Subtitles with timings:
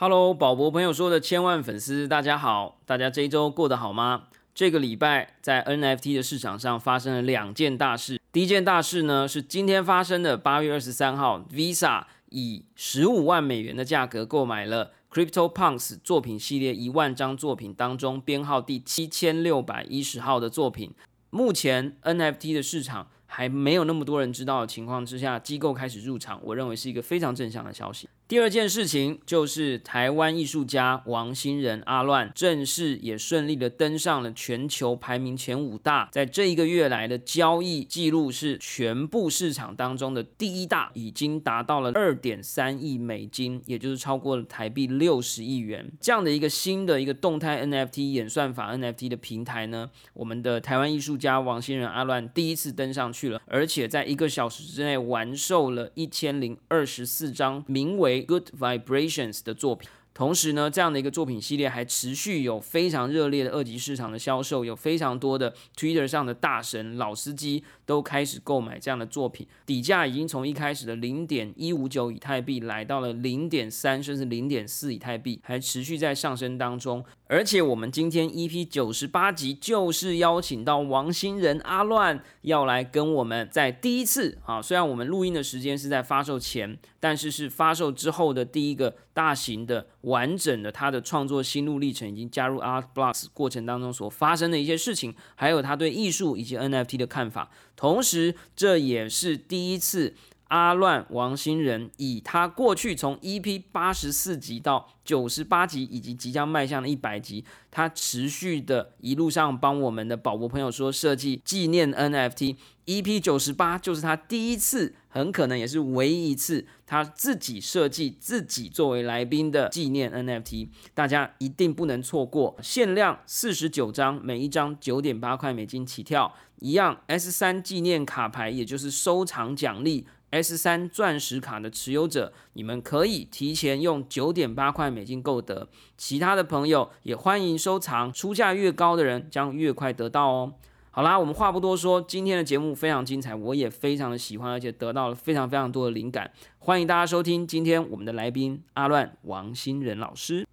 [0.00, 4.28] Hello，宝博朋友说的千万粉丝，大家好，大家这一周过得好吗？
[4.54, 8.20] 这个礼拜在 NFT 的市场上发生了两件大事。
[8.30, 20.94] 第一件大事呢是今天发生的，八月二十三号，Visa 以十五万美元的价格购买了 Crypto Punks 作品系列一万张作品当中编号第七千六百一十号的作品。
[21.30, 23.08] 目前 NFT 的市场。
[23.30, 28.08] 还没有那么多人知道的情况之下，机构开始入场，我认为是一个非常正向的消息。
[28.28, 58.17] 第二件事情就是台湾艺术家王新仁阿乱正式也顺利的登上了全球排名前五大，在这一个月来的交易记录是全部市场当中的第一大，已经达到了二点三亿美金，也就是超过了台币六十亿元这样的一个新的一个动态 NFT 演算法 NFT 的平台呢，我们的台湾艺术家王新仁阿乱第一次登上去了，而且在一个小时之内完售了一千零二十四张，名为。
[58.22, 59.88] Good vibrations 的作品。
[60.14, 77.02] 同时呢，这样的一个作品系列还持续有非常热烈的二级市场的销售，有非常多的 Twitter 上的大神老司机都开始购买这样的作品，底价已经从一开始的零点一五九以太币来到了零点三甚至零点四以太币，还持续在上升当中。
[77.28, 89.86] 而且我们今天 EP 九十八集就是邀请到王新仁阿乱要来跟我们在第一次啊，虽然我们录音的时间是在发售前，但是是发售之后的第一个大型的。
[90.02, 97.50] 完整的他的创作心路历程，以及加入 Art Blocks 过程当中所发生的一些事情，还有他对艺术以及 NFT 的看法。
[97.78, 100.14] 同时，这也是第一次
[100.48, 112.56] 阿乱王新仁以他过去从 EP 八十四集到九十八集，以及即将迈向的一百集，他持续的一路上帮我们的宝博朋友说设计纪念 NFT。
[112.86, 140.52] EP 九十八就是他第一次，很可能也是唯一一次，他自己设计自己作为来宾的纪念 NFT，大家一定不能错过，限量四十九张，每一张九点八块美金起跳，一样 S 三纪念卡牌，也就是收藏奖励 S 三钻石卡的持有者，你们可以提前用九点八块美金购得，其他的朋友也欢迎收藏，出价越高的人将越快得到哦。
[140.90, 146.30] 好啦，我们话不多说，今天的节目非常精彩，我也非常的喜欢，而且得到了非常非常多的灵感。
[146.58, 150.46] 欢迎大家收听今天我们的来宾阿乱王新仁老师。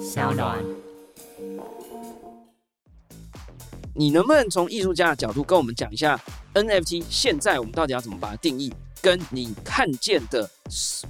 [0.00, 0.62] 小暖，
[3.96, 6.20] 你能不能从艺术家的角度跟我们讲一下
[6.54, 8.72] NFT 现在我们到底要怎么把它定义？
[9.02, 10.48] 跟你看见的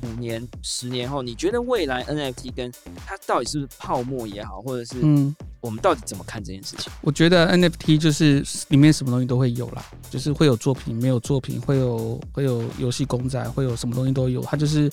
[0.02, 2.72] 五年、十年后，你觉得未来 NFT 跟
[3.06, 5.36] 它到底是不是泡沫也好，或者是嗯？
[5.60, 6.90] 我们到底怎么看这件事情？
[7.02, 14.42] 我觉得 NFT 就是里面什么东西都会有啦，就是会有作品，没有作品，会有会有游戏公仔，会有什么东西都有。
[14.42, 14.90] 它就是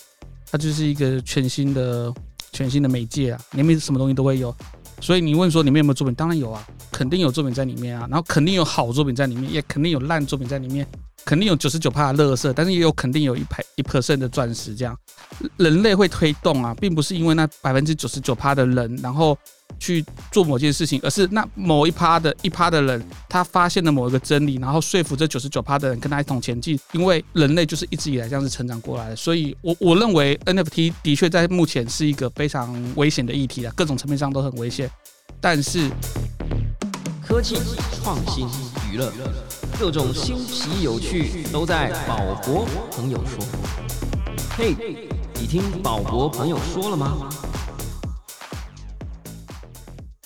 [0.52, 2.14] 它就是一个全新的
[2.52, 4.56] 全新的媒介啊，里面什么东西都会有。
[5.02, 6.14] 所以你问说里面有没有作品？
[6.14, 10.86] 当然有啊，肯定有作品在里面啊，然后肯定有好作品在里面，也肯定有烂作品在里面，
[11.26, 14.76] 肯定有九十九帕的乐色，但是也有肯定有一排一 percent 的钻石。
[14.76, 14.98] 这样
[15.58, 19.38] 人类会推动啊，并不是因为那百分之九十九帕的人，然后。
[19.80, 26.78] 去做某件事情，而是那某一趴的一趴的人，他发现了某一个真理，然后说服这九十九趴的人跟他一同前进。
[26.92, 34.90] 因为人类就是一直以来这样子成长过来的，所以我我认为 NFT 的确在目前是一个非常危险的议题啊，各种层面上都很危险。
[35.40, 35.88] 但是
[37.26, 37.56] 科技
[38.02, 38.48] 创新
[38.92, 39.14] 娱乐，
[39.80, 43.42] 各种新奇有趣都在宝博朋友说。
[44.58, 44.76] 嘿，
[45.36, 47.30] 你听宝博朋友说了吗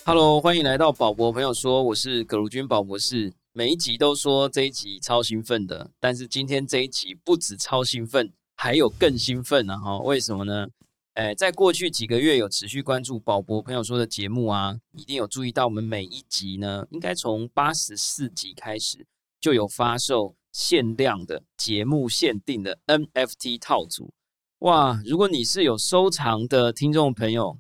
[0.05, 3.31] ？Hello，欢迎来到宝博朋友说，我是葛如君宝博士。
[3.51, 9.77] 每一集都说这一集超兴奋的，但是今天这一集不止超兴奋，还有更兴奋呢！
[9.77, 10.65] 哈，为什么呢？
[11.13, 19.05] 诶，在过去几个月有持续关注宝博朋友说的节目啊，一定有注意到我们每一集呢，应该从八十四集开始
[19.43, 24.13] 就有发售限量的节目限定的 NFT 套组。
[24.59, 27.57] 哇，如果你是有收藏的听众朋友。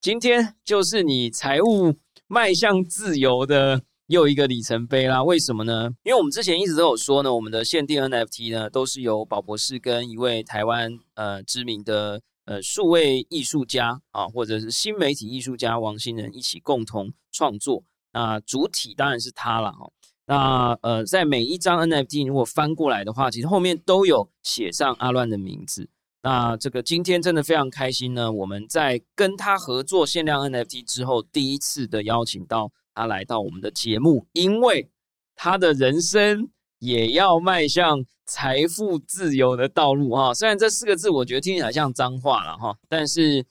[0.00, 1.94] 今天就是你财务
[2.26, 5.22] 迈向自由的又一个里程碑啦！
[5.22, 5.88] 为什么呢？
[6.02, 17.84] 因为我们之前一直都有说呢，我们的限定 NFT 呢，都是由宝博士跟一位台湾呃知名的呃数位艺术家啊，或者是新媒体艺术家王新仁一起共同创作。
[18.12, 19.88] 那主体当然是他了哈。
[20.26, 25.88] 那呃，在每一张 NFT 如果翻过来的话，其实后面都有写上阿乱的名字。
[26.22, 28.32] 那这个今天真的非常开心呢！
[28.32, 34.88] 我们在跟他合作限量 NFT 之后，第一次的邀请到他来到我们的节目，因为
[35.36, 36.48] 他的人生
[36.78, 40.32] 也要迈向财富自由的道路哈。
[40.32, 43.44] 虽然这四个字我觉得听起来像脏话了哈，但是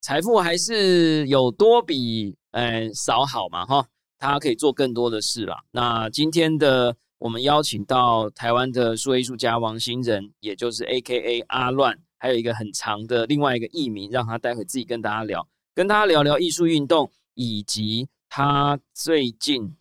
[0.00, 3.84] 财富还是有多比呃少好嘛哈，
[4.20, 5.56] 他可以做更多的事啦。
[5.72, 19.74] 那今天的我们邀请到台湾的数位艺术家王兴仁，也就是 A K A 阿乱，还有一个很长的另外一个艺名，让他待会自己跟大家聊，跟他聊聊艺术运动，以及他最近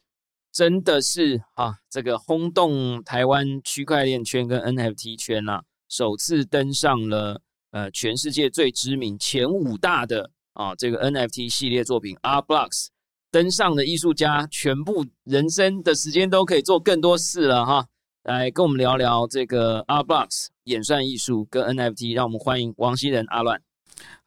[0.52, 7.42] 真的是啊这个轰动台湾区块链圈跟 N F T 圈呐，首次登上了。
[7.72, 12.88] 呃，全世界最知名前五大的啊，这个 NFT 系列作品 R Blocks
[13.32, 17.86] 登上的艺术家，全部人生的时间都可以做更多事了哈。
[18.24, 23.62] 来跟我们聊聊这个 Art Blocks 演算艺术跟 NFT，让我们欢迎王希仁阿乱。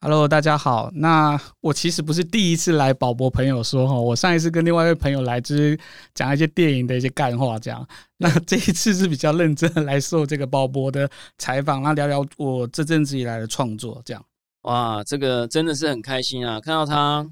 [0.00, 0.90] Hello，大家好。
[0.94, 5.78] 那我其实不是第一次来宝博朋友说哈，我上一次跟另外一位朋友来，就是
[6.14, 7.84] 讲一些电影的一些干话这样。
[8.18, 14.24] 那这一次是比较认真的来受这个宝博的采访，那聊聊我这阵子以来的创作这样。
[14.62, 16.60] 哇，这个真的是很开心啊！
[16.60, 17.26] 看到他，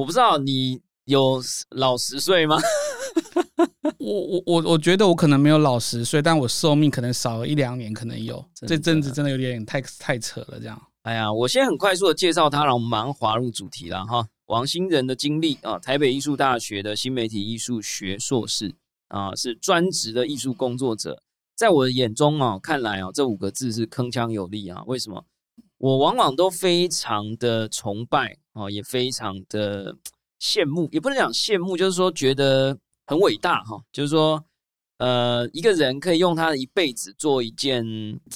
[0.00, 1.42] 我不知道你有
[1.72, 2.56] 老十岁吗？
[4.00, 8.42] 我我我我觉得我可能没有老十岁，但我寿命可能少了一两年，可能有。
[8.54, 10.82] 这阵子真的有点太太扯了这样。
[11.02, 14.26] 哎呀，我先很快速的介绍他，让我们马上滑入主题了哈。
[14.46, 18.74] 王新仁的经历啊，台北艺术大学的新媒体艺术学硕士
[19.08, 21.22] 啊，是专职的艺术工作者。
[21.54, 24.82] 在我的眼中啊，看来啊，这五个字是铿锵有力啊。
[24.86, 25.26] 为什么？
[25.76, 29.96] 我往往都非常的崇拜哦，也非常的
[30.40, 33.82] 羡慕，也不能讲羡慕，就是说觉得很伟大哈。
[33.92, 34.44] 就是说，
[34.98, 37.84] 呃，一个人可以用他的一辈子做一件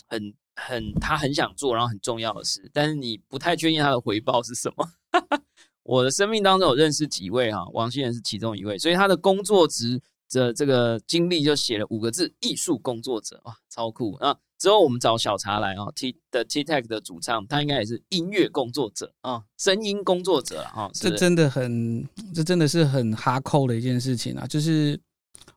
[0.08, 0.34] 很。
[0.56, 4.88] 很，他很想做，然后很重要的事，但是你不太确定他的回报是什么。
[5.82, 10.00] 我的生命当中有认识几位哈，王新仁是其中一位，所以他的工作职
[10.30, 14.38] 的这个经历就写了五个字：艺术工作者哇，超酷啊！
[14.64, 20.88] 之后我们找小茶来啊，T 的 T Tech 的主唱，他应该也是音乐工作者啊，声音工作者啊。
[20.94, 24.98] 这真的很，这真的是很哈扣的一件事情啊，就是。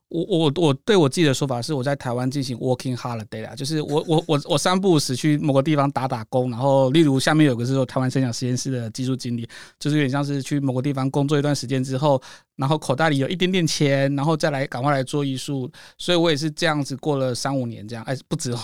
[0.08, 9.46] 我我我对我自己的说法是，我在台湾进行 working holiday 啊，就是我我我我三不五时去某个地方打打工，然后例如下面有个是台湾声响实验室的技术经理，
[9.78, 12.20] 就是有点像是去某个地方工作一段时间之后，
[12.56, 18.58] 然后口袋里有一点点钱，然后再来赶快来做艺术，所以我也是这样子过了三五年这样，哎，不止哦，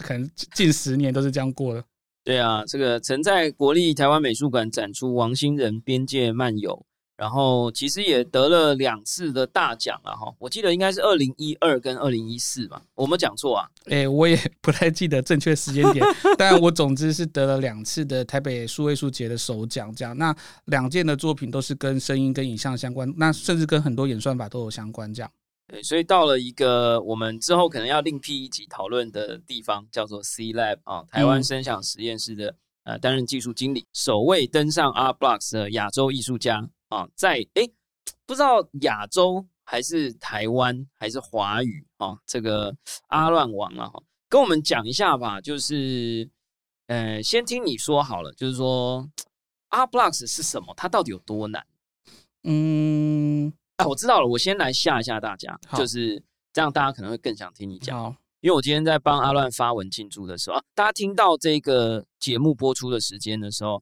[0.00, 1.82] 可能近十年都是这样过的。
[2.22, 6.84] 对啊，这个曾在国立台湾美术馆展出王星仁边界漫游。
[7.20, 13.68] 然后其实也得了两次的大奖了哈，我记得应该是二零一二跟二零一四吧，我没讲错啊？
[13.90, 16.02] 哎，我也不太记得正确时间点，
[16.38, 20.16] 但我总之是得了两次的台北数位数节的首奖，这样。
[20.16, 20.34] 那
[20.64, 25.30] 两件的作品都是跟声音跟影像相关，那甚至跟很多演算法都有相关，这样。
[25.66, 36.70] 对，所以到了一个我们之后可能要另辟一集讨论的地方，叫做 C Lab 啊，台湾声响实验室的呃担任技术经理，首位登上 Art Blocks 的亚洲艺术家。
[36.90, 37.62] 啊，在哎，
[38.26, 42.18] 不知道亚洲还是台湾还是华语啊？
[42.26, 42.76] 这个
[43.06, 43.90] 阿乱王啊，
[44.28, 45.40] 跟我们讲一下吧。
[45.40, 46.28] 就是，
[46.88, 48.32] 呃，先听你说好了。
[48.32, 49.08] 就是说
[49.68, 50.74] ，R Blocks 是什么？
[50.76, 51.64] 它到底有多难？
[52.42, 54.26] 嗯，啊，我知道了。
[54.26, 56.20] 我先来吓一下大家，就是
[56.52, 58.16] 这样，大家可能会更想听你讲。
[58.40, 63.80] 因为我今天在帮阿乱发文庆祝的时候，大家听到这个节目播出的时间的时候。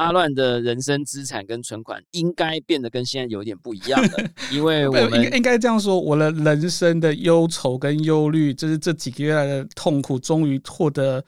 [0.00, 11.22] 阿乱的人生资产跟存款应该变得跟现在有点不一样了， 因为我们应该这样说，我的人生的忧愁跟忧虑，就是这几个月来的痛苦，终于获得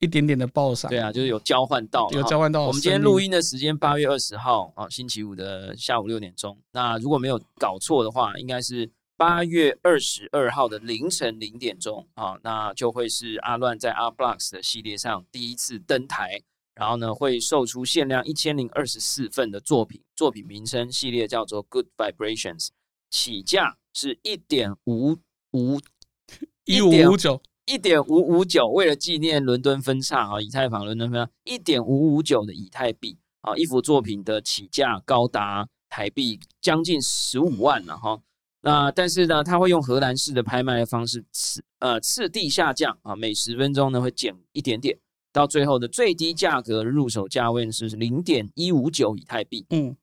[0.00, 0.90] 一点点的报赏。
[0.90, 2.66] 对啊，就是有交换到，有交换到。
[2.66, 6.58] 我们今天录音的时间八月二十号啊，星期五的下午六点钟。
[6.72, 16.40] 那如果没有搞错的话，应该是八月二十二号的凌晨零点钟啊，那就会是阿乱在阿 blocks 的系列上第一次登台。
[16.80, 22.68] 然后呢，会售出限量一千零二十四份的作品，作品名称系列叫做 Good Vibrations，
[23.10, 25.18] 起价是一点五
[25.52, 25.78] 五
[26.64, 38.22] 一五五九一点五五九，为了纪念伦敦分叉啊，以太坊伦敦分叉一点五五九的以太币啊，一幅作品的起价高达台币将近十五万了哈。
[38.62, 44.98] 那但是呢，他会用荷兰式的拍卖的方式次呃次第下降啊，每十分钟呢会减一点点。
[45.32, 49.64] 到最后的最低价格入手价位是零点一五九以太币。
[49.70, 49.96] 嗯，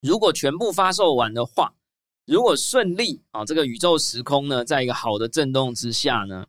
[0.00, 1.72] 如果全部发售完的话，
[2.26, 6.46] 如果顺利啊，这个宇宙时空呢，在一个好的震动之下呢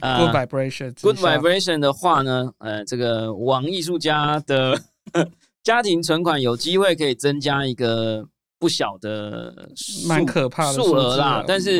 [0.00, 4.80] ，good vibration，good vibration 的话呢，呃，这个王艺术家的
[5.62, 11.78] 家庭存款有机会可以增加一个不小的数蛮可怕的数额啦但是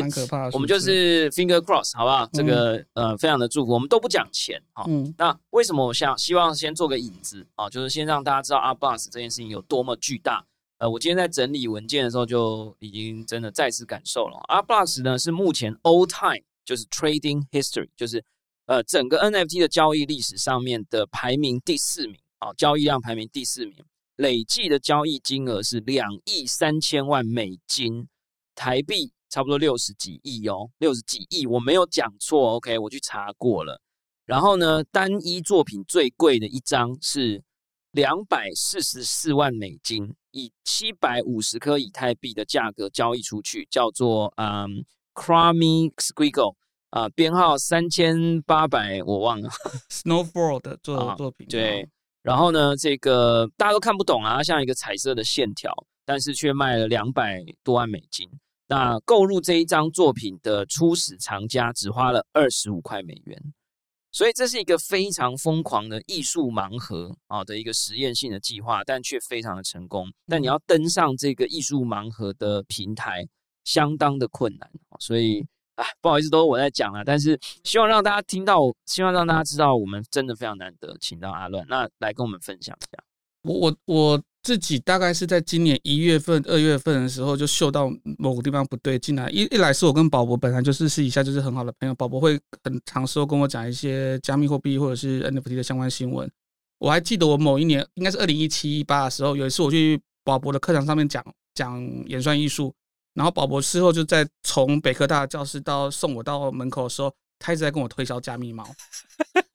[0.51, 2.29] 我们就是 finger cross 好不好？
[2.33, 4.85] 这个呃非常的祝福，我们都不讲钱好。
[4.87, 7.69] 嗯那为什么我想希望先做个引子啊？
[7.69, 10.45] 就是先让大家知道 Art Blocks 这件事情有多么巨大。
[10.77, 14.37] 呃，我今天在整理文件的时候就已经真的再次感受了。
[14.49, 18.23] Art Blocks 呢是目前 all time 就是 trading history，就是
[18.65, 23.75] 呃整个 NFT 的交易历史上面的排名第四名啊，交易量排名第四名，
[24.15, 28.07] 累计的交易金额是两亿三千万美金，
[28.53, 33.81] 台币差不多六十几亿哦，六十几亿，我没有讲错，OK，我去查过了。
[34.25, 37.43] 然后呢，单一作品最贵的一张是
[37.91, 46.55] 两百四十四万美金，以七百五十颗以太币的价格交易出去，叫做嗯 Crummy Squiggle
[46.89, 49.49] 啊、编号三千八百，我忘了。
[49.91, 51.89] Snowfall 的做啊的作品，对，
[52.25, 55.71] 然后呢，这个大家都看不懂啊，像一个彩色的线条，
[56.03, 58.27] 但是却卖了两百多万美金。
[58.67, 63.53] 那购入这一张作品的初始藏家只花了二十五块美元，
[64.11, 70.11] 所以这是一个非常疯狂的艺术盲盒啊的一个实验性的计划，但却非常的成功。
[70.25, 73.23] 但你要登上这个艺术盲盒的平台，
[73.63, 74.67] 相当的困难，
[74.99, 75.45] 所以。
[75.75, 83.03] 啊，不好意思，都是我在讲了，但是希望让大家听到，希望让大家知道，我们真的非常难得，请到阿乱，那来跟我们分享一下。
[83.43, 89.29] 我我我自己大概是在今年一月份、二月份的时候就嗅到某个地方不对劲来。
[89.29, 96.27] 一一来是我跟宝博本来就是私底下就是很好的朋友，宝博会很长时候跟我讲一些加密货币或者是 NFT 的相关新闻。
[96.79, 102.73] 我还记得我某一年应该是二零一七一八的时候，有一次我去宝博的课堂上面讲讲演算艺术，
[103.15, 108.63] 然后宝博事后就在从北科大教室到送我到门口的时候，他一直在跟我推销加密猫。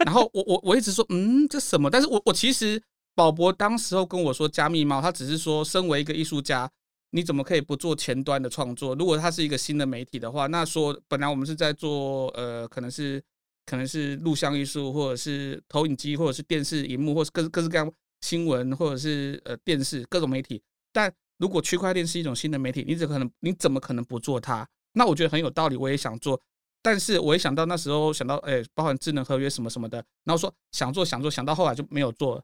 [0.05, 1.88] 然后我我我一直说，嗯，这什么？
[1.88, 2.83] 但是我我其实
[3.14, 6.71] 宝博当时候跟我说加密猫，他只是说，身为一个艺术家，
[7.11, 8.95] 你怎么可以不做前端的创作？
[8.95, 13.23] 如果它是一个新的媒体的话，那说本来我们是在做呃，可能是
[13.67, 20.62] 可能是录像艺术，或者是投影机，或者是电视荧幕，或是各各式各样新闻，或者是呃电视各种媒体。
[20.93, 24.68] 但如果区块链是一种新的媒体，你怎可能你怎么可能不做它？
[24.92, 26.38] 那我觉得很有道理，我也想做。
[26.82, 32.42] 但是我一想到那时候想到，哎、包含智能合约什么什么的，然后说想做想做，想到后来就没有做了。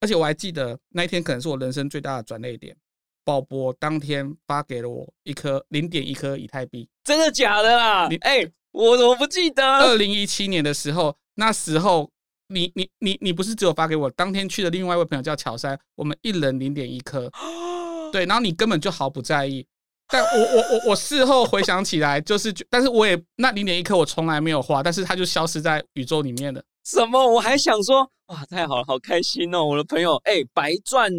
[0.00, 2.76] 而且我还记得那一天可能是我人生最大的转捩点。
[3.24, 6.88] 鲍勃当天发给了我一颗零点一颗以太币。
[7.02, 8.16] 真的假的啦你？
[8.18, 9.64] 哎、我怎么不记得？
[9.64, 12.08] 二零一七年的时候，那时候
[12.48, 17.28] 你你你你不是只有发给我，当天去的另外一位朋友叫乔山，我们一人零点一颗。
[18.16, 19.66] 对，然后你根本就毫不在意。
[20.08, 26.62] 但我我我我事后回想起来，就是，但是我也那零点一刻我从来没有花，但是它就消失在宇宙里面了。
[26.84, 27.26] 什么？
[27.26, 29.62] 我还想说，哇，太好了，好开心哦！
[29.62, 31.12] 我的朋友，哎、白赚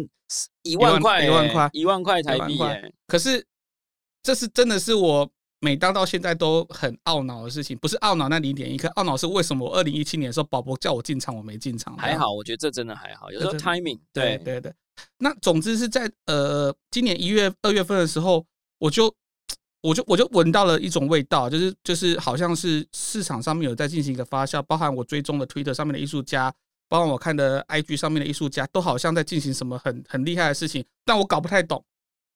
[0.62, 3.46] 一万块、一万块一万块台币、一万哎，可是
[4.24, 11.94] 这是真的是我每当到现在都很懊恼的事情，不是懊恼那零点一刻，懊恼是为什么我二零一七年的时候宝宝叫我进场，我没进场。
[11.98, 13.30] 还好，我觉得这真的还好。
[13.30, 14.74] 有时候 timing，对对对对。
[15.18, 18.44] 那总之是在呃今年一月二月份的时候，
[18.78, 19.14] 我就
[19.82, 26.52] 我就我就闻到了一种味道，就是就是好像是市场上面有在进行一个发酵，包含我追踪的 Twitter 上面的艺术家，
[26.88, 31.84] 包含我看的 IG 上面的艺术家，都好像在进行什么很很厉害的事情，但我搞不太懂。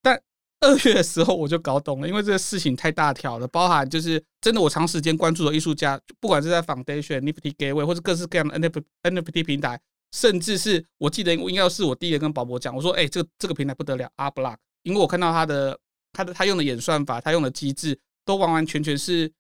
[0.03, 0.21] 但
[0.61, 9.81] 二月的时候我就搞懂了，因为这个事情太大条了，包含就是真的我长时间关注的艺术家，不管是在 Foundation、Nifty Gateway 或者各式各样的 NFT NFT 平台，
[10.13, 15.79] 甚至是我记得应该是我第一个跟宝博讲，我说，哎、这个这个平台不得了，R Block，因为我看到他的
[16.13, 19.33] 他的他用的演算法，他用的机制都完完全全是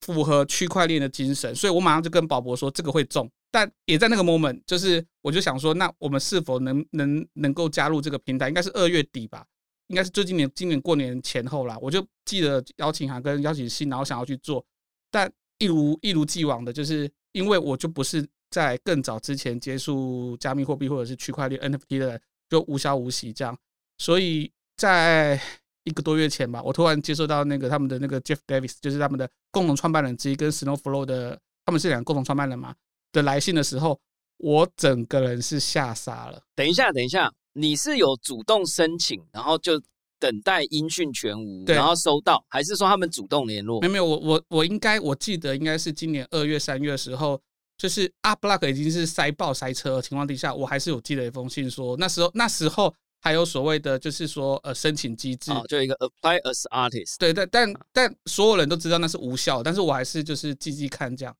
[0.00, 3.30] 符合区块链的精神，所以我马上就跟宝博说这个会中。
[3.50, 8.48] 但也在那个 moment，就是我就想说，那我们是否能能能够加入这个平台？
[8.48, 9.46] 应该是二月底吧，
[9.86, 11.78] 应该是最今年今年过年前后啦。
[11.80, 14.62] 我就记得邀请函跟邀请信，然后想要去做，
[15.10, 23.54] 但一如一如既往的，就是因为我就不是在更早之前接触加密货币或者是区块链 NFT 的人，就无消无息这样，
[23.98, 25.38] 所以在
[25.84, 32.74] 一个多月前吧，我突然接收到那个他们的那个 Jeff Davis，就是他们的共同创办人之一，跟 Snowflow 的他们是两个共同创办人嘛
[33.12, 34.00] 的来信的时候，
[34.38, 36.42] 我整个人是吓傻了。
[36.54, 39.78] 等一下，等一下，你是有主动申请，然后就
[40.18, 43.86] 等待音讯全无，然后收到，还是说他们主动联络没？
[43.86, 47.38] 有没有，我我我应该我记得应该是今年二月三月的时候，
[47.76, 61.36] 就是 Up Block 已经是塞爆塞车的情况底下，我还是有寄了一封信说，那时候那时候还有所谓的就是说呃申请机制，哦，就一个 apply as artist，对，但但但所有人都知道那是无效，但是我还是就是记记看这样。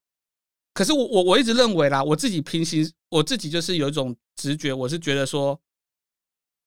[0.75, 5.59] 可是我我我一直认为啦，我自己平行，我自己就是有一种直觉，我是觉得说，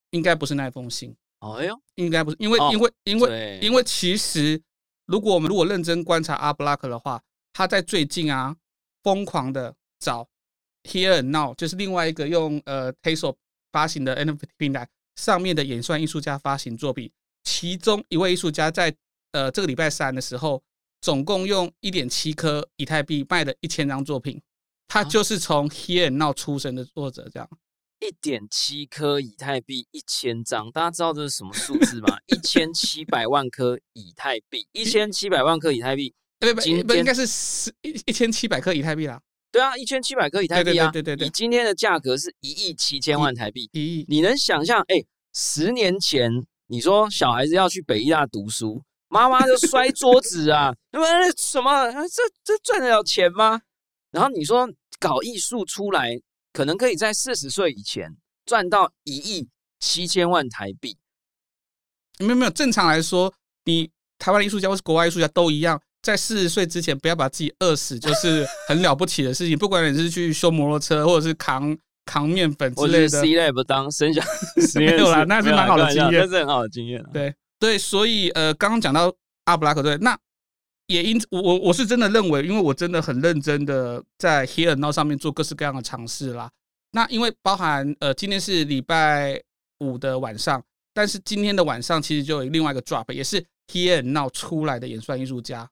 [0.10, 4.60] 应该不是那封信，哎呦，应该不是，因为哦因为因为，因为其实
[5.06, 7.22] 如果我们如果认真观察阿布拉克的话，
[7.54, 8.56] 他在最近啊
[9.04, 10.28] 疯狂的找
[10.84, 13.36] Here and Now，就是另外一个用呃 Taso
[13.72, 17.12] 发行的 NFT 平台上面的演算艺术家发行作品，
[17.44, 18.96] 其中一位艺术家在
[19.32, 20.64] 呃这个礼拜三的时候，
[21.02, 24.42] 总共用一点七颗以太币卖了一千张作品，
[24.88, 27.50] 他啊就是从 Here and Now 出生的作者，这样。
[28.00, 32.18] 一点七颗以太币一千张，大家知道这是什么数字吗？
[32.28, 44.82] 一千七百万颗以太币， 一千七百万颗以太币，呃不不不应该是十一一千七百颗以太币啦，对啊，一千七百颗以太币啊，对对对对对对以今天的价格是一亿七千万台币，一亿你能想象？
[44.88, 44.96] 哎，
[45.34, 46.32] 十年前
[46.68, 51.70] 你说小孩子要去北医大读书，妈妈就摔桌子啊， 那么什么？
[51.72, 53.62] 啊这这赚得了钱吗？
[54.12, 54.68] 然后你说
[55.00, 56.20] 搞艺术出来，
[56.54, 58.16] 可能可以在四十岁以前
[58.46, 60.98] 赚到一亿七千万台币。
[62.20, 63.34] 没有没有，正常来说，
[63.66, 69.58] 你台湾的艺术家或是国外艺术家都一样，在四十岁之前不要把自己饿死，就是很了不起的事情。
[69.58, 77.10] 不管你是去修摩托车，或者是扛扛面粉之类的 C，Lab 当生小实验室，没有啦那是蛮好的经验那是很好的经验啊。
[77.14, 79.14] 对对，所以呃，刚刚讲到
[79.46, 80.18] 阿布拉克对，那
[80.88, 86.50] 也因我我我是真的认为，因为我真的很认真的在 Here Now 上面做各式各样的尝试啦。
[86.94, 89.40] 那因为包含呃，今天是礼拜
[89.80, 90.64] 五的晚上，
[90.94, 95.70] 但是今天的晚上其实就有另外一个 drop，也是 Here Now 出来的演算艺术家，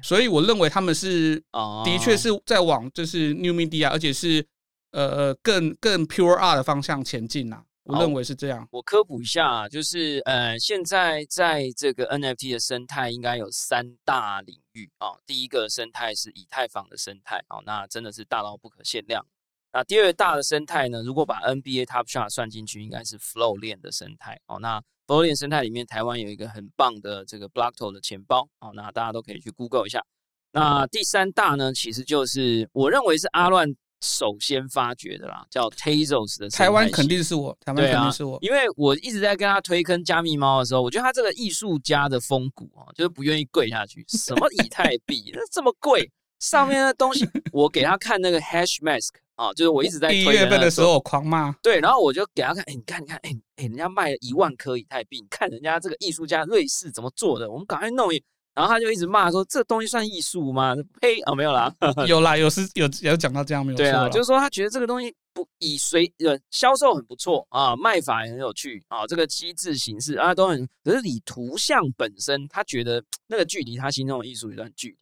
[0.00, 4.46] 所以我认为他们是哦，的确是在往就是 New Media，而且是
[4.92, 7.64] 呃呃更更 Pure Art 的方向前进呐。
[7.84, 8.66] 我认为是这样。
[8.70, 19.26] 我科普一下啊，就是呃，现在在这个 NFT 的生态应该有三大领域啊、第一个生态是以太坊的生态，哦，那真的是大到不可限量。
[19.72, 24.38] 那第二大的生态呢，如果把 NBA Top Shot 算进去，应该是 Flow 链的生态。
[24.46, 30.04] 哦，那 Flow 链生态里面，台湾有一个很棒的这个 Blockto 的钱包，哦，那大家都可以去 Google 一下。
[30.52, 38.36] 那第三大呢，其实就是我认为是阿乱首先发掘的啦，叫 Tezos 的台湾肯定是我，台湾肯定是我。
[38.42, 44.04] 因为我一直在跟他推坑加密猫的时候，我觉得他这个艺术家的风骨啊，就是不愿意跪下去。
[44.08, 58.22] 什么以太币， 那这么贵，上面的东西，我给他看那个 Hash Mask 啊，就是我一直在一推月份的时候，狂骂，对，然后我就给他看，哎，你看，你看，哎，哎，人家卖了一万颗以太币，你看人家这个艺术家瑞士怎么做的，我们赶快弄一。
[58.54, 61.18] 然后他就一直骂说：“这东西算艺术吗？”呸！
[61.20, 61.74] 啊，没有啦，
[62.06, 74.96] 有啦，有是有有讲到这样没有对啊，就是说他觉得这个东西不以随呃销售很不错啊，卖法也很有趣啊，这个机制形式啊都很，可是以图像本身，他觉得那个距离他心中的艺术有段距离，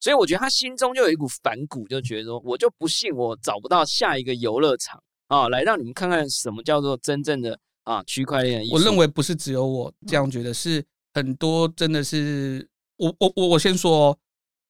[0.00, 8.66] 所以我觉得他心中就有一股反骨，就觉得说我就不信我找不到下一个游乐场啊，来让你们看看什么叫做真正的啊区块链。
[8.70, 10.82] 我认为不是只有我这样觉得，是
[11.12, 14.16] 很多真的是我我我我先说哦，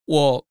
[0.06, 0.44] 我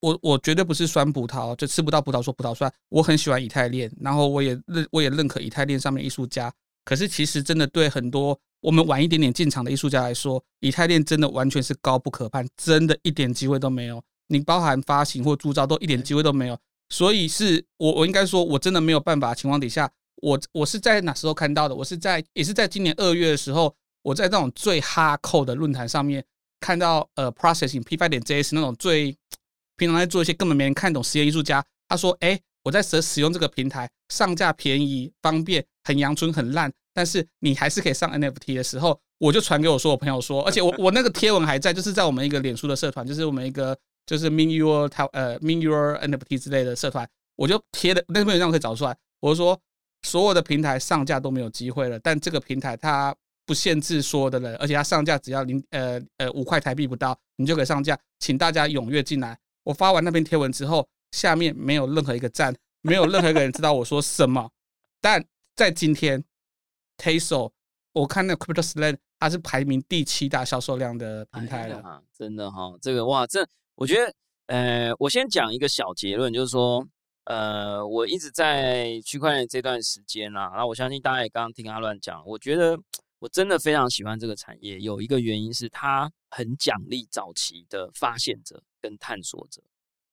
[0.00, 2.72] 我我绝对不是酸葡萄，就吃不到葡萄说葡萄酸。
[2.88, 6.52] 我很喜欢以太链，然后我也认我也认可以太链上面艺术家。
[6.84, 14.02] 可是其实真的对很多我们晚一点点进场的艺术家来说，以太链真的完全是高不可攀，真的一点机会都没有。
[14.26, 16.58] 你包含发行或铸造都一点机会都没有。
[16.88, 21.76] 所以是我我应该说，我真的没有办法情况底下，我我是在哪时候看到的？
[21.76, 26.24] 我是在也是在今年二月的时候，我在那种最哈扣的论坛上面
[26.58, 29.16] 看到呃 processing p 5点 js 那种最
[29.78, 47.06] 平常在做一些根本没人看懂实验艺术家，他说：“哎、我在使使用这个平台，上架便宜、方便，很阳春、很烂，但是你还是可以上 NFT 的时候，我就传给我说我朋友说，而且我 我那个贴文还在，就是在我们一个脸书的社团，就是我们一个就是 Min Your 台呃 Min Your NFT 之类的社团，
[47.36, 49.60] 我就贴的那边让可以找出来，我就说
[50.04, 59.38] 所有的平台上架都没有机会了，但这个平台它不限制所有的人，而且它上架只要零呃呃五块台币不到，你就可以上架，请大家踊跃进来。
[59.64, 64.48] 我发完那篇贴文之后，下面没有任何一个赞，没有任何一个人知道我说什么。
[65.00, 65.22] 但
[65.54, 66.22] 在今天
[66.96, 67.52] ，Taso，
[67.92, 71.80] 我看那个 Crypto Slam，它是排名第七大销售量的平台了。
[71.80, 74.14] 啊，真的哈、这个哇，这我觉得，
[74.46, 76.86] 呃，我先讲一个小结论，就是说，
[77.24, 82.78] 呃，我一直在区块链这段时间啦，然后我相信大家也刚刚听阿乱讲，我觉得
[83.18, 89.62] 我真的非常喜欢这个产业，有一个原因是它很奖励早期的发现者跟探索者。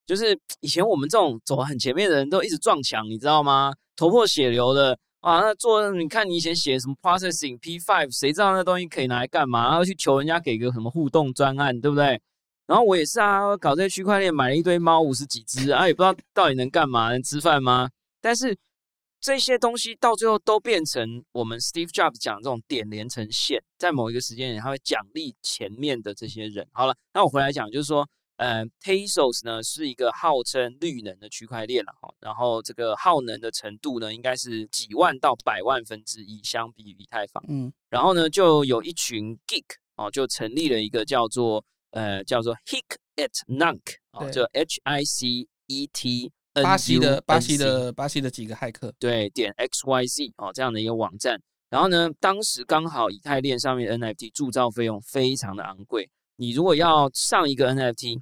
[0.05, 3.73] 就是以前我们这种走很前面的人都一直撞墙，你知道吗？
[3.95, 5.39] 头破血流的啊！
[5.39, 9.69] 那做你看你以前写什么 processing P five，谁知道那东西可以拿来干嘛？
[9.69, 12.21] 然后去求人家给个什么互动专案，对不对？
[12.67, 17.89] 然后我也是啊，搞这些区块链，买了一堆猫，五十几只啊，也不知道到底能干嘛，能吃饭吗？
[18.19, 18.57] 但是
[19.21, 26.67] 这些东西到最后都变成我们 Steve Jobs 讲这种点连成线，在某一个时间点，他会奖励前面的这些人。
[26.73, 28.05] 好了，那我回来讲，就是说，
[28.37, 37.43] 呃，Tezos 呢是一个号称绿能的区块链了哈，然后这个耗能的程度呢，应该是几万到百万分之一，相比以太坊。
[37.47, 39.63] 嗯，然后呢，就有一群 geek
[39.95, 46.31] 哦，就成立了一个叫做呃叫做 Hic et Nunc 啊，就 H I C E T。
[46.61, 58.21] 巴西的巴西的巴西的几个骇客对点 x y z 哦这样的一个网站，然后呢，当时刚好以太链上面 NFT 铸造费用非常的昂贵，你如果要上一个 NFT，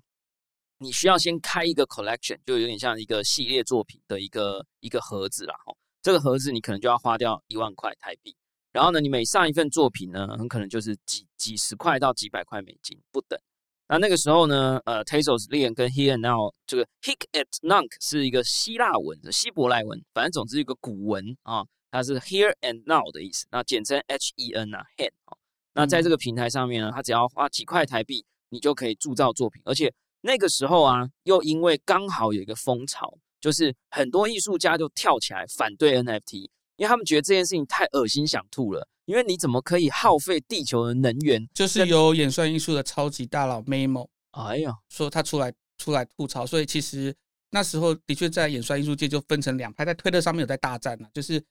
[0.80, 5.54] 你需要先开一个 collection，就有点像一个系列作品的一个一个盒子啦。
[5.66, 8.36] 哈，这个盒子你可能就要花掉一万块台币，
[8.72, 13.40] 然后呢，你每上一份作品呢，很可能就是几几十块到几百块美金不等。
[13.88, 24.52] 那那个时候呢，呃，Tezos 链跟 Here and Now 这个 Hic et Nunc 是一个希腊文的希伯来文，反正总之一个古文啊，它是 Here and Now 的意思，那简称 H E
[24.54, 25.38] N 啊，Hen 啊。
[25.74, 36.50] 那在这个平台上面呢，他只要花几块台币，你就可以铸造作品，而且那个时候啊，又因为刚好有一个风潮，就是很多艺术家就跳起来反对 NFT。
[36.78, 38.88] 因为他们觉得这件事情太恶心，想吐了。
[39.06, 41.48] 因为你怎么可以耗费地球的能源？
[41.54, 46.44] 就是有演算艺术的超级大佬 Memo，哎呀，说他出来出来吐槽。
[46.44, 47.14] 所以其实
[47.52, 51.08] 那时候的确在演算艺术界就分成两派，在推特上面有在大战呢。
[51.14, 51.44] 就是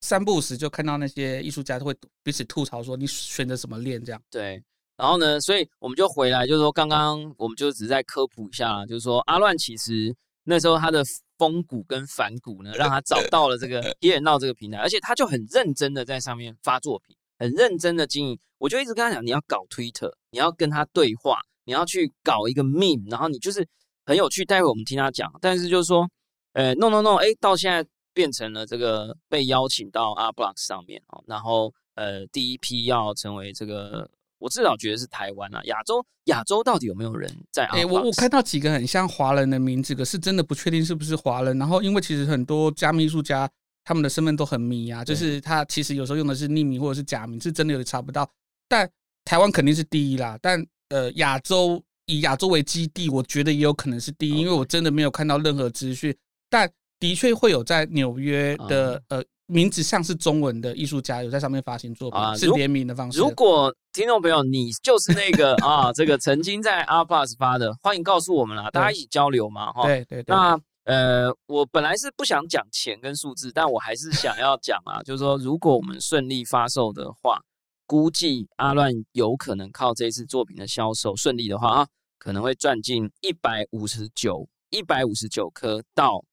[0.00, 4.62] 三不五时就看到那些艺术家都会彼此吐槽说：“你选择什么练？”这样对。
[4.96, 11.04] 然后呢，所以我们就回来，就是说刚刚我们就只是在科普一下啦，就是说阿乱其实那时候他的。
[11.38, 18.38] 风骨跟反骨呢，让他找 到了这个野人闹这个平台，而且他就很认真的在上面发作品，很认真的经营。
[18.56, 23.68] 我就一直跟他讲，你要搞 Twitter，你要跟他对话，你要去搞一个 meme，然后你就是
[24.06, 24.46] 很有趣。
[24.46, 26.08] 待会我们听他讲，但是就是说，
[26.54, 27.86] 呃，no no no，哎，到现在
[28.16, 34.10] 变成了这个被邀请到 R Block 上面哦，然后呃，第一批要成为这个。
[34.38, 37.64] 我至少觉得是台湾啊，亚洲亚洲到底有没有人在？
[37.68, 41.58] 哎，我我看到几个很像华人的名字，可是真的不确定是不是华人。
[41.58, 43.50] 然后，因为其实很多加密艺术家
[43.82, 48.30] 他们的身份都很迷啊，就是他其实有时候用的是匿名或者是假名，是真的有点查不到。
[48.68, 48.88] 但
[49.24, 56.14] 台湾肯定是第一啦，但呃，亚洲以亚洲为基地，我觉得也有可能是第一，因为我真的没有看到任何资讯，
[56.50, 59.22] 但的确会有在纽约的呃。
[59.48, 63.20] 名字像是中文的艺术家有在上面发行作品，是联名的方式。
[63.20, 69.84] 如果听众朋友你就是那个啊，这个曾经在阿 Plus 发的，欢迎告诉我们啦，大家一起交流嘛，哈。
[69.84, 70.34] 对对对。
[70.34, 77.40] 那呃，我本来是不想讲钱跟数字，但我还是想要讲啊，就是说，如果我们顺利发售的话，
[77.86, 81.86] 估计阿乱有可能靠这次作品的销售顺利的话啊，
[82.18, 86.24] 可能会赚进一百五十九一百五十九颗到。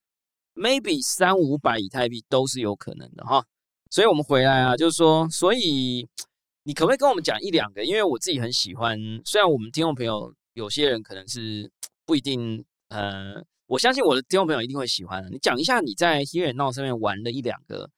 [0.55, 3.43] Maybe 三五百以太币都是有可能的哈，
[3.89, 6.07] 所以我们回来啊，就是说，所以
[6.63, 7.83] 你可不可以跟我们讲一两个？
[7.83, 11.69] 因为我自己很喜欢，虽然我们听众朋友有些人可能是
[12.05, 15.29] 不一定，呃，我相信我的听众朋友一定会喜欢的。
[15.29, 17.89] 你讲一下你在 Here Now 上面玩的一两个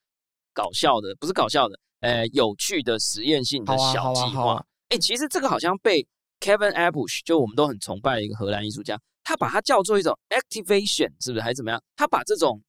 [0.53, 4.65] 搞笑的，不是搞笑的，呃，有趣的实验性的小计划。
[4.89, 6.07] 哎，其实这个好像被
[6.39, 8.99] Kevin Abush，就我们都很崇拜的一个荷兰艺术家。
[9.27, 11.81] 他把它叫做一种 activation，是不是还是怎么样？
[11.95, 12.61] 他把这种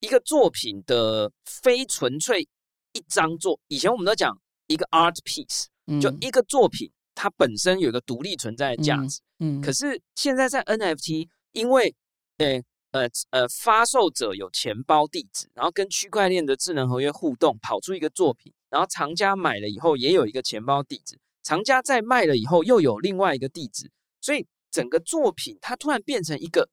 [0.00, 2.48] 一个作品的非纯粹
[2.92, 4.34] 一张作，以前我们都讲
[4.68, 5.66] 一个 art piece，
[6.00, 9.20] 就一个作品，它本身有一个独立存在的价值。
[9.40, 11.94] 嗯，可是现在在 NFT，因为
[12.38, 23.90] 诶呃呃发售者有钱包地址，然后跟区块链的智能合约互动，跑出一个作品，然后藏家买了以后也有一个钱包地址，藏家再卖了以后又有另外一个地址，
[24.22, 24.46] 所以。
[24.72, 26.68] 整个作品它突然变成一个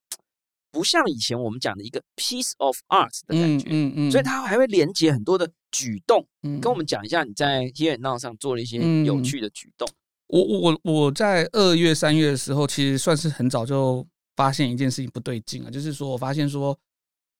[0.71, 6.25] 不像以前我们讲的一个 piece of art 的感觉，嗯嗯，所以它还会连接很多的举动，
[6.61, 9.87] 跟我们讲一下你在 Here Now 上做了一些有趣的举动。
[10.27, 16.77] 我我我在二月三月的时候，其实算是很早就发现一件事情不对劲啊，就是说我发现说，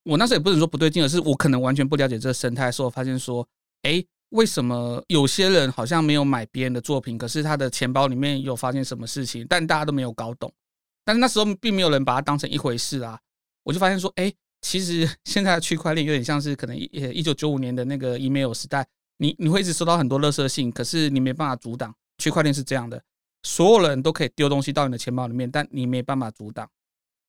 [0.03, 3.47] 我那时候也不能说不对劲，而是我可能完全不了解这个生态，时候发现说，
[3.83, 4.05] 哎。
[4.29, 10.51] 为什么有些人好像没有买别人的作品，可是他的钱包里面有发现什么事情，但大家都没有搞懂。
[11.03, 13.19] 但是那时候并没有人把它当成一回事啊。
[13.63, 18.87] 我就发现说，哎，其实现在的区块链有点像是可能一一九九五年的那个 email 时代，
[19.17, 21.93] 你你会一直收到很多垃圾信，可是你没办法阻挡。
[22.19, 23.01] 区块链是这样的，
[23.43, 26.69] 所有人都可以丢东西到你的钱包里面，但你没办法阻挡。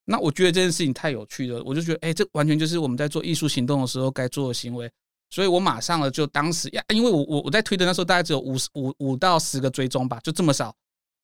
[0.05, 4.91] 那我觉得这件事情太有趣了，我就觉得，哎，这完全就是我们在做艺术行动的时候该做的行为。
[5.31, 10.75] 所以我马上了，就当时呀，因为我我我在推的那时候大概只有五十五五到十个追踪吧，就这么少，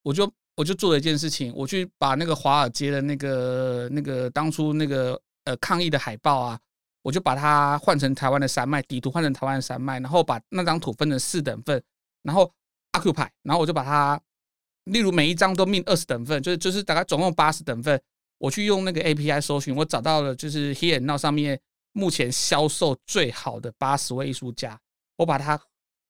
[0.03, 6.59] 我就我就做了一件事情，我去把那个华尔街的那个那个当初那个呃抗议的海报啊，
[7.03, 11.83] 我就把它换成台湾的山脉底图，换成台湾的山脉，然后把那张图分成四等份，
[12.23, 12.51] 然后
[12.93, 14.21] occupy，然后我就把它，
[14.85, 18.01] 例如每一张都命二十等份，就是就是大概总共八十等份，
[18.39, 21.61] 我去用那个 API 搜寻，我找到了就是 Here Now 上面
[21.97, 24.79] 目前销售最好的八十位艺术家，
[25.17, 25.59] 我把它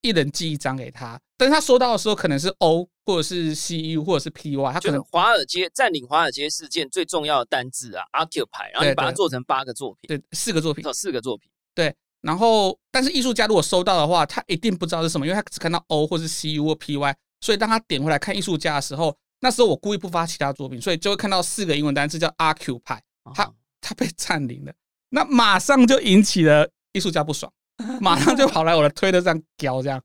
[0.03, 11.94] 一人寄一张给他，但是他收到的时候可能是 O 或者是 CU 或者是 PY，他可能华尔街占领华尔街事件最重要的单字啊，occupy，然后你把它做成八个作品，对，四个作品，四个作品，对。
[12.22, 22.99] 然后，但是艺术家如果收到的话，他一定不知道是什么，因为他只看到 O 或是 CU 或 PY，所以当他点回来看艺术家的时候，那时候我故意不发其他作品，所以就会看到四个英文单词叫 occupy，
[23.33, 24.72] 他他被占领了，
[25.11, 27.51] 那马上就引起了艺术家不爽，
[28.01, 30.03] 马上就跑来我的推特上屌这样。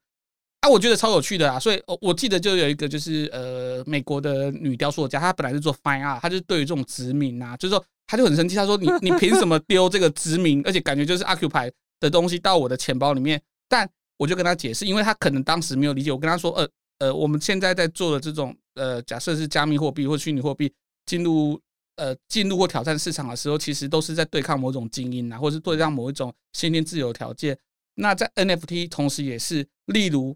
[0.62, 13.42] 啊，我觉得超有趣的啊，所以我记得就有一个就是呃美国的女雕塑家，她本来是做 fine art，她就对于这种殖民啊，就是说她就很生气，她说你你凭什么丢这个殖民， 而且感觉就是 occupy 的东西到我的钱包里面？
[13.68, 20.72] 但我就跟她解释，因为她可能当时没有理解，我跟她说，呃呃，我们现在在做的这种呃假设是加密货币或虚拟货币
[21.08, 21.60] 进入
[22.02, 27.58] 呃进入或挑战市场的时候，其实都是在对抗某种精英啊，或者是对抗某一种先天自由条件。
[27.96, 30.36] 那在 NFT 同时也是，例如。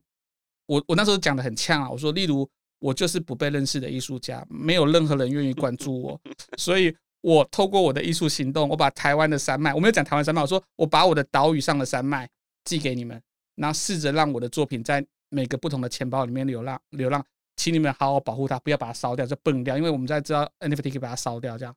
[0.67, 2.49] 我我那时候讲的很呛啊，我说，例如
[2.79, 6.19] 我就是不被认识的艺术家，没有任何人愿意关注我，
[6.57, 12.27] 所以我透过我的艺术行动，我把台湾的山脉，我没有讲台湾山脉，我说我把我的岛屿上的山脉
[12.63, 13.21] 寄给你们，
[13.57, 17.23] 然后试着让我的作品在每个不同的钱包里面流浪流浪，
[17.55, 21.75] 请你们好好保护它，不要把它烧掉，就崩掉，因为我们在知道 NFT 可以把它烧掉，这样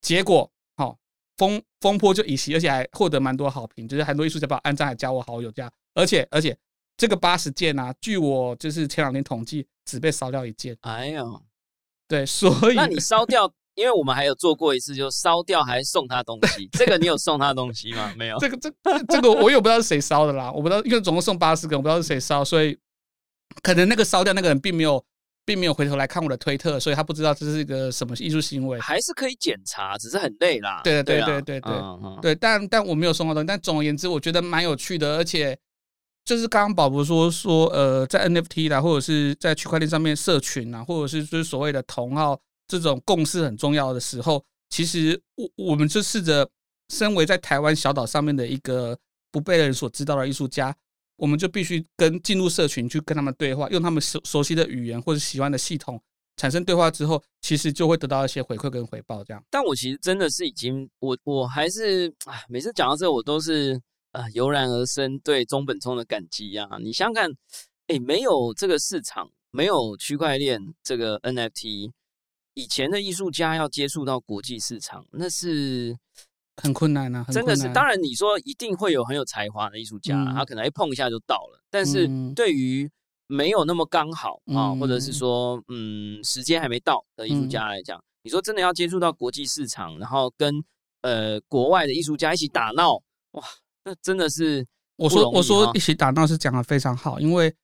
[0.00, 0.98] 结果好
[1.36, 6.56] 风风波就一袭，而且还获得蛮多好评，就是很多艺术家把我按赞，还加我好友这样，而且而且。
[6.96, 10.76] 这个八十件啊，据我就是前两天统计，只被烧掉一件。
[10.82, 11.24] 哎呀，
[12.06, 16.68] 对，所以那你烧掉，因为我们还有做过一次，就烧掉还送他东西。
[16.70, 18.14] 这个你有送他东西吗？
[18.16, 18.38] 没有。
[18.38, 18.70] 这个这
[19.08, 22.78] 这个我也不知道是谁烧的啦，我不知道，因为总共送八十个，我不知道是谁烧，所以
[23.60, 25.04] 可能那个烧掉那个人并没有，
[25.44, 28.78] 并没有回头来看我的推特，所以他不知道这是一个什么艺术行为。
[28.80, 30.80] 还是可以检查，只是很累啦。
[30.84, 31.72] 对对对对对对
[32.22, 33.46] 对，但但我没有送到东西。
[33.46, 35.58] 但总而言之，我觉得蛮有趣的，而且。
[36.26, 46.48] 就是刚刚宝博说说，呃，在 NFT 啦，或者是在区块链上面社群啊，或者是就是所谓的同号这种共识很重要的时候，其实我我们就试着，
[46.88, 48.98] 身为在台湾小岛上面的一个
[49.30, 50.74] 不被人所知道的艺术家，
[51.16, 56.00] 我们就必须跟进入社群去跟他们对话，用他们熟熟悉的语言或者喜欢的系统
[56.36, 59.22] 产生对话之后，其实就会得到一些回馈跟回报。
[59.24, 63.80] 这样，但我其实真的是已经，我我还是，哎，每次讲到这，我都是。
[64.14, 66.68] 啊，油然而生对中本聪的感激呀！
[66.80, 67.28] 你想想看，
[67.88, 71.90] 哎，没有这个市场，没有区块链这个 NFT，
[72.54, 75.98] 以前的艺术家要接触到国际市场，那是
[76.62, 77.68] 很困难啊，真的是。
[77.72, 81.60] 当然，你说一定会有很有才华的艺术家，他可能一碰一下就到了。
[81.70, 82.90] 但是对于
[83.26, 90.62] 没有那么刚好啊，或者是说，嗯，时间还没到的艺术家来讲，你说真的要接触到国际市场，然后跟
[91.02, 92.94] 呃国外的艺术家一起打闹，
[93.32, 93.42] 哇！
[93.84, 94.64] 那真的是，
[94.96, 97.54] 我说我说一起打闹是讲的非常好，因为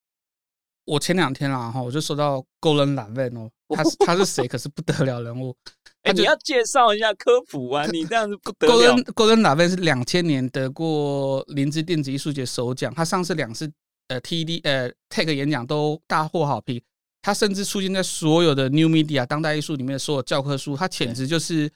[0.85, 4.49] 我前两天啦哈，我就收到 Golden Laven 哦， 他是他是谁？
[4.49, 5.57] 可是不得了人物，
[6.03, 8.75] 哎，你要介绍一下科普啊，你这样子不得了。
[8.75, 13.71] Golden Golden Laven 是两千年得过林芝电子艺术节首奖，他上次两次
[14.09, 16.81] 呃 TED 呃 Tech 演讲都大获好评，
[17.23, 21.71] 他甚至出现在所有的 New Media 当代艺术里面的所有教科书，他简直就是。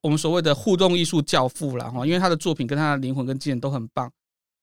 [0.00, 4.10] 我们所谓的互动艺术教父了哈，因为他的作品跟他的灵魂跟精神都很棒。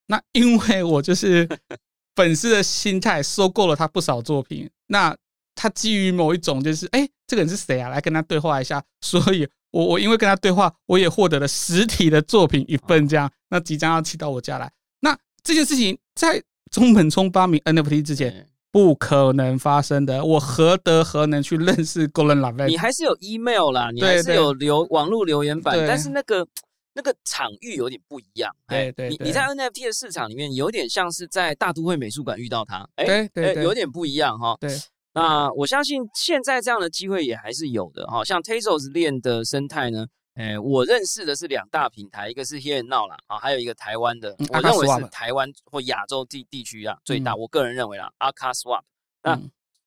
[0.08, 1.48] 那因为我就是
[2.18, 4.68] 粉丝的心态，收购了他不少作品。
[4.88, 5.16] 那
[5.62, 7.90] 他基于某一种就是，哎，这个人是谁啊？
[7.90, 8.84] 来跟他对话一下。
[9.02, 13.32] 所以我我因为跟他对话，我也获得了实体的作品一份，这样。
[13.50, 14.72] 那即将要寄到我家来。
[15.02, 18.48] 那这件事情在中本聪发明 NFT 之前。
[18.74, 22.68] 不可能发生的，我何德何能去认识 Golden Love？
[22.68, 26.48] 你还是有 email 啦，你还是有留网络留言板，但是那个
[26.94, 28.50] 那个场域有点不一样。
[28.70, 34.56] 对对，你你在 NFT 的市场里面，有点像是在大都会美术馆遇到他，哎对，有点不一样哈。
[34.58, 34.74] 对，
[35.14, 38.24] 那我相信现在这样的机会也还是有的哈。
[38.24, 40.08] 像 Tezos 链的生态呢？
[40.36, 47.36] 诶，我认识的是两大平台，一个是 Here Now 啦，啊，还有一个台湾的，我认为是台湾或亚洲地地区啊最大。
[47.36, 48.82] 我个人认为啦 a k a Swap，
[49.24, 49.38] 那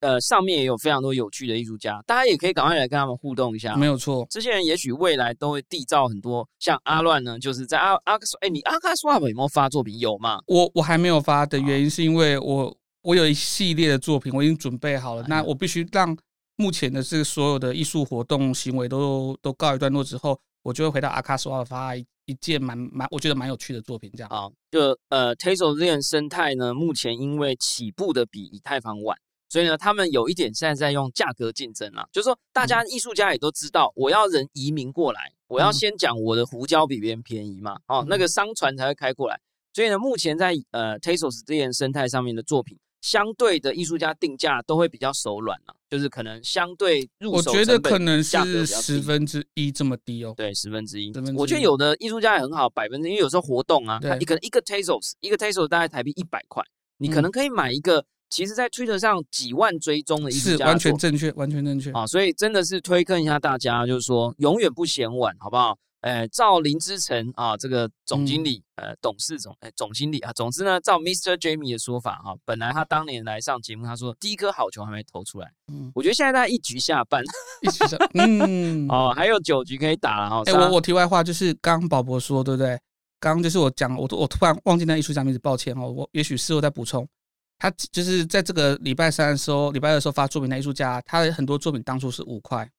[0.01, 3.75] 呃上面也有非常多有趣的艺术家，大家也可以赶快来跟他们互动一下。
[3.75, 6.47] 没有错，这些人也许未来都会缔造很多。
[6.59, 9.99] 像阿乱呢，就是在阿阿克，哎，你阿卡 Swap 有没有发作品？
[9.99, 10.43] 有吗？
[10.47, 16.17] 我我还没有发的原因是因为我我有一系列的作品，我已经准备好了，那我必须让。
[16.57, 24.31] 目前的这个所有的艺术活动行为都都告一段落之后，我就会回到阿卡索尔发一一件蛮蛮我觉得蛮有趣的作品，这样。
[24.31, 39.41] 啊，就呃 t e s o 这件生态呢，目前因为起步的比以太坊晚，所以呢，他们有一点现在在用价格竞争啦，就是说大家艺术家也都知道，我要人移民过来，我要先讲我的胡椒比别人便宜嘛，哦，那个商船才会开过来。
[39.73, 50.33] 所以呢，目前在呃 tesols 这件生态上面的作品，相对的艺术家定价都会比较手软了，就是可能相对入手我觉得可能是十分之一这么低哦。
[50.35, 51.13] 对，十分之一。
[51.37, 56.65] 我觉得有的艺术家也很好，百分之因为有时候活动啊，你可能一个 tasos 一个 tasos 大概台币一百块，
[56.97, 62.07] 你可能可以买一个，其实在 Twitter 上几万追踪的艺术家，是完全正确，完全正确啊。
[62.07, 65.77] 所以真的是推坑一下大家，就是说永远不嫌晚，好不好？
[66.05, 71.35] 哎，赵林之成啊，这个总经理，呃，董事总，哎，总经理啊，总之呢，照 Mr.
[71.35, 77.23] Jamie 的说法哈，本来他当年来上节目，他说第一颗好球还没投出来，嗯，我觉得现在大概一局下半，
[77.63, 80.43] 一局下，嗯，哦，还有九局可以打了哈。
[80.45, 82.79] 哎，我我题外话就是刚宝博说，对不对？
[83.19, 87.09] 刚刚就是我讲，我我突然忘记那艺术家名字，抱歉哦，我也许事后再补充。
[87.57, 92.71] 他就是在这个礼拜三的时候，礼拜二的时候发作品的艺术家，他的很多作品当初是五块，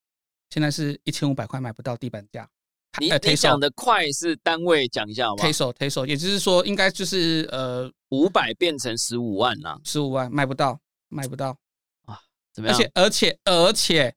[0.52, 2.48] 现在是一千五百块买不到地板价。
[3.00, 10.80] 你你讲的快是单位讲一下好吗？Taso，Taso，也就是说，应该就是呃五百变成十五万呐，十五万卖不到，
[11.10, 11.58] 卖不到
[12.06, 12.20] 啊？
[12.54, 12.78] 怎么样？
[12.78, 14.16] 而且而且而且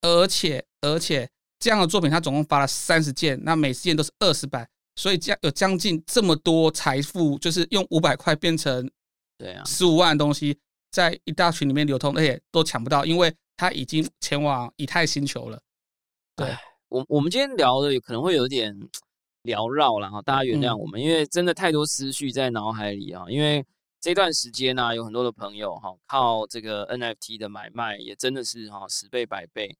[0.00, 1.28] 而且而且
[1.58, 8.90] 这样的作品，他总共发了三十件，那每件都是二十百，所以将有将近这么多财富，就是用五百块变成
[9.36, 10.58] 对啊十五万的东西，
[10.90, 15.60] 在一大群里面流通，而且都抢不到，因为他已经前往以太星球了，
[16.34, 16.56] 对。
[16.88, 18.74] 我我们今天聊的可能会有点
[19.42, 23.24] 缭绕了哈，大家原谅我们，因为真的太多思绪在脑海里啊。
[23.28, 23.64] 因为
[24.00, 29.76] 这段时间呢，有很多的朋友哈，靠这个 NFT 的买卖也真的是哈十倍百倍。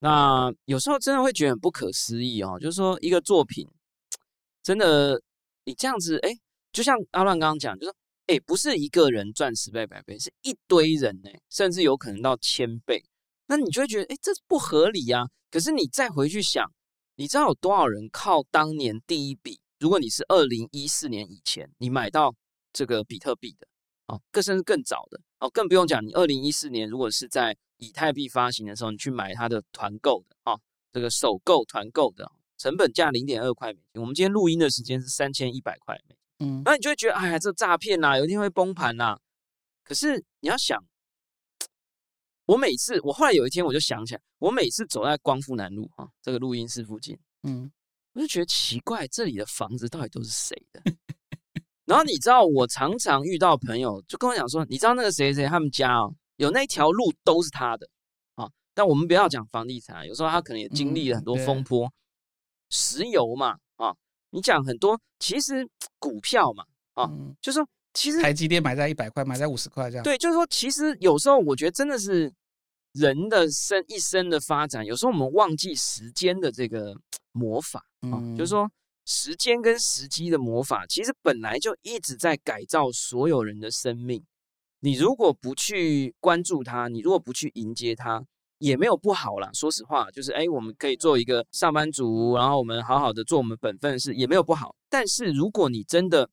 [0.00, 3.68] 那有时候真的会觉得很不可思议哦，就是说一个作品
[4.62, 5.20] 真的
[5.64, 6.30] 你这样子哎，
[6.72, 7.94] 就像阿乱刚刚讲，就说
[8.26, 13.02] 哎，不是一个人赚十倍百倍，是一堆人呢，甚至有可能到千倍。
[13.48, 15.26] 那你就会觉得哎，这不合理呀。
[15.50, 16.70] 可是你再回去想，
[17.16, 19.58] 你知道有多少人靠当年第一笔？
[19.80, 22.34] 如果你是二零一四年以前你买到
[22.72, 23.66] 这个比特币的，
[24.08, 30.60] 哦，更甚至更早的，哦，更不用讲，你二零一四年如果是在以太币发行的时候，你去买它的团购的，哦，
[30.92, 34.02] 这个首购团购的，成本价零点二块美金。
[34.02, 39.16] 我们今天录音的时间是三千一百块美金，嗯，那你就会觉得，哎呀，这诈骗呐，有一天会崩盘呐。
[39.82, 40.84] 可是你要想。
[42.48, 47.70] 我每次，我后来有一天我就想起来，我每次走在光复南路啊这个录音室附近，嗯，
[48.14, 50.82] 我就觉得奇怪，这里的房子到底都是谁的？
[51.84, 57.86] 然后你知道，我常常遇到朋友就跟我讲说，你知道那个谁谁他们家哦，有那条路都是他的
[58.36, 58.48] 啊。
[58.72, 61.92] 但我们不要讲房地产，有时候他可能也经历了很多风波，
[62.70, 63.94] 石油嘛啊，
[64.30, 67.10] 你讲很多，其实股票嘛啊，
[67.42, 70.02] 就说其实台积电买在一百块，买在五十块这样。
[70.02, 72.32] 对，就是说，其实有时候我觉得真的是。
[72.98, 76.94] 人的生一生的发展，有时候我们忘记时间的这个
[77.32, 78.68] 魔法啊，就是说
[79.04, 84.24] 时间跟时机的魔法，其实本来就一直在改造所有人的生命。
[84.80, 88.24] 你如果不去关注它，你如果不去迎接它，
[88.58, 89.50] 也没有不好啦。
[89.52, 94.74] 说实话，就是哎，我们可以做一个上班族，然后我们好好的做我们本分的事，也没有不好。
[94.88, 96.28] 但是如果你真的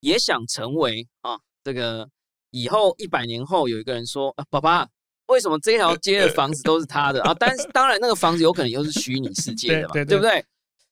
[0.00, 2.08] 也想成为啊，这个
[2.50, 4.88] 以后一百年后有一个人说啊，爸爸。
[5.26, 7.34] 为什么这条街的房子都是他的啊？
[7.40, 10.44] 但是当然，那个房子有可能又是虚拟世界的嘛，对不对？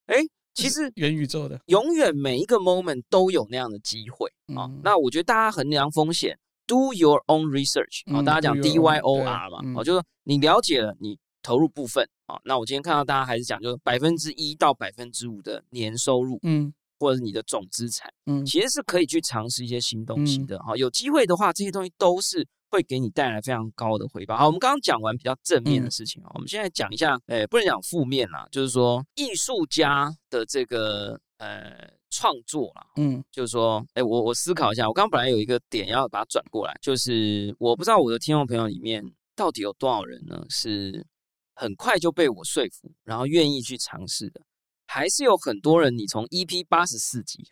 [0.07, 0.17] 哎，
[0.55, 4.71] 其实 元宇宙的，永远每一个 moment 都有那样的机会啊。
[4.83, 8.23] 那我觉得大家衡量风险，do your own research 啊。
[8.23, 12.41] 大家讲 D Y O R 嘛，哦，就是你了解了，你投入部分啊。
[12.45, 20.75] 那我今天看到大家还是讲，就是百分之一到百分之五的年收入，嗯，或者是你的总资产，嗯，其实是可以去尝试一些新东西的哈。
[20.77, 22.47] 有机会的话，这些东西都是。
[22.73, 24.35] 会给你带来非常高的回报。
[24.35, 39.05] 好，我们刚刚讲完比较正面的事情我们现在讲一下，诶，不能讲负面啦，就是说艺术家的这个呃创作啦，嗯，就是说，哎，我我思考一下，我刚刚本来有一个点要把它转过来，就是我不知道我的听众朋友里面
[39.37, 41.07] 到底有多少人呢，是
[41.55, 44.41] 很快就被我说服，然后愿意去尝试的，
[44.87, 47.45] 还是有很多人，你从 EP 八十四集。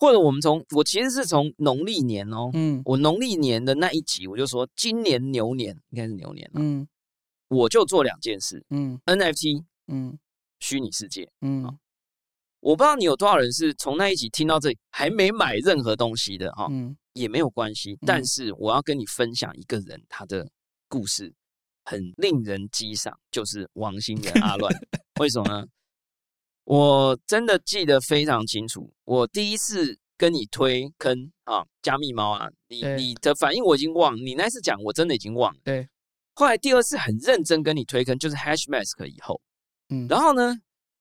[0.00, 6.88] 或者我们从我其实是从农历年哦，嗯，我农历年的那一集我就说今年牛年应该是牛年了，嗯，
[7.48, 10.18] 我就做两件事，嗯，NFT，嗯，
[10.58, 11.64] 虚拟世界，嗯，
[12.60, 18.24] 我不知道你有多少人是从那一集听到这里还没买任何东西的哈，嗯，也没有关系，但。
[18.24, 20.48] 是我要跟你分享一个人他的
[20.88, 21.32] 故事
[21.84, 24.72] 很令人激赏，就是王星人阿乱。
[25.20, 25.66] 为什么呢？
[26.70, 35.58] 我真的记得非常清楚，我第一次跟你推坑啊，加密猫啊，你你的反应我已经忘了，你那次讲我真的已经忘了。
[35.64, 35.88] 对，
[36.32, 39.40] 后来第二次很认真跟你推坑，就是 Hash Mask 以后，
[39.88, 40.56] 嗯，然后呢，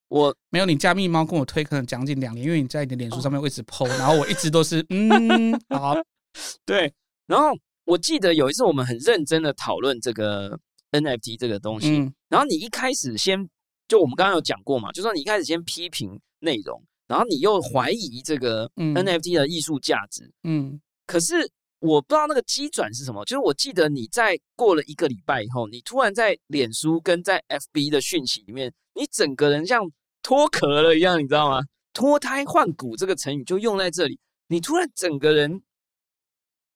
[0.08, 5.96] 我没有你加密猫跟我推可能将近两年，因为你在你的脸哦书上面一直 PO，、然后我一直都是嗯好，
[6.66, 6.92] 对，
[7.28, 7.56] 然后
[7.86, 10.60] 我记得有一次我们很认真的讨论这个
[10.94, 12.12] NFT 这个东西，嗯。
[12.28, 13.48] 然后你一开始先
[13.90, 21.36] 就我们刚刚有讲过嘛，就说你一开始先批评内容，然后你又怀疑这个嗯 NFT 的艺术价值，嗯可是
[21.80, 29.82] 我不知道那个机转是什么，就是我记得你在过了一个礼拜以后，你突然在脸书跟在 FB 的讯息里面，你整个人像
[30.22, 31.62] 脱壳了一样，你知道吗？
[31.92, 35.62] 脱胎换骨这个成语就用在这里，你突然整个人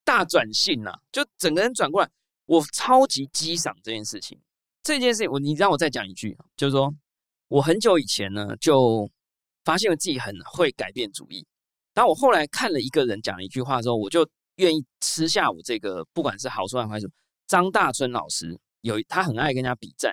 [0.03, 2.09] 大转性呐、就整个人转过来，
[2.47, 4.39] 我超级激赏这件事情。
[4.81, 6.93] 这件事情，我你让我再讲一句，就是说
[7.53, 9.07] 我很久以前呢就
[9.63, 11.45] 发现我自己很会改变主意，
[11.93, 17.07] 然后我后来看了一个人讲了一句话之后，我就愿意吃下我这个不管是好处还是坏处。
[17.45, 20.11] 张大春老师有他很爱跟人家比战，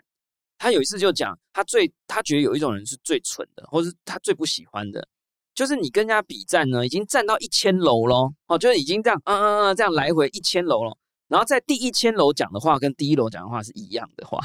[0.59, 5.09] 他有一次就讲他最他觉得有一种人是最蠢的，或是他最不喜欢的，
[5.55, 10.95] 就是你跟人家比战呢，已经站到一千楼咯，哦，就是已经这样嗯嗯嗯这样来回一千楼了，
[11.29, 14.39] 然后在第一千楼讲的话跟第一楼讲的话是一样的话，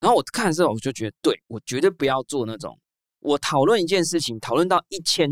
[0.00, 2.78] 然后我看的时候我就觉得，对我绝对不要做那种
[3.20, 5.30] 我讨论一件事情讨论到一千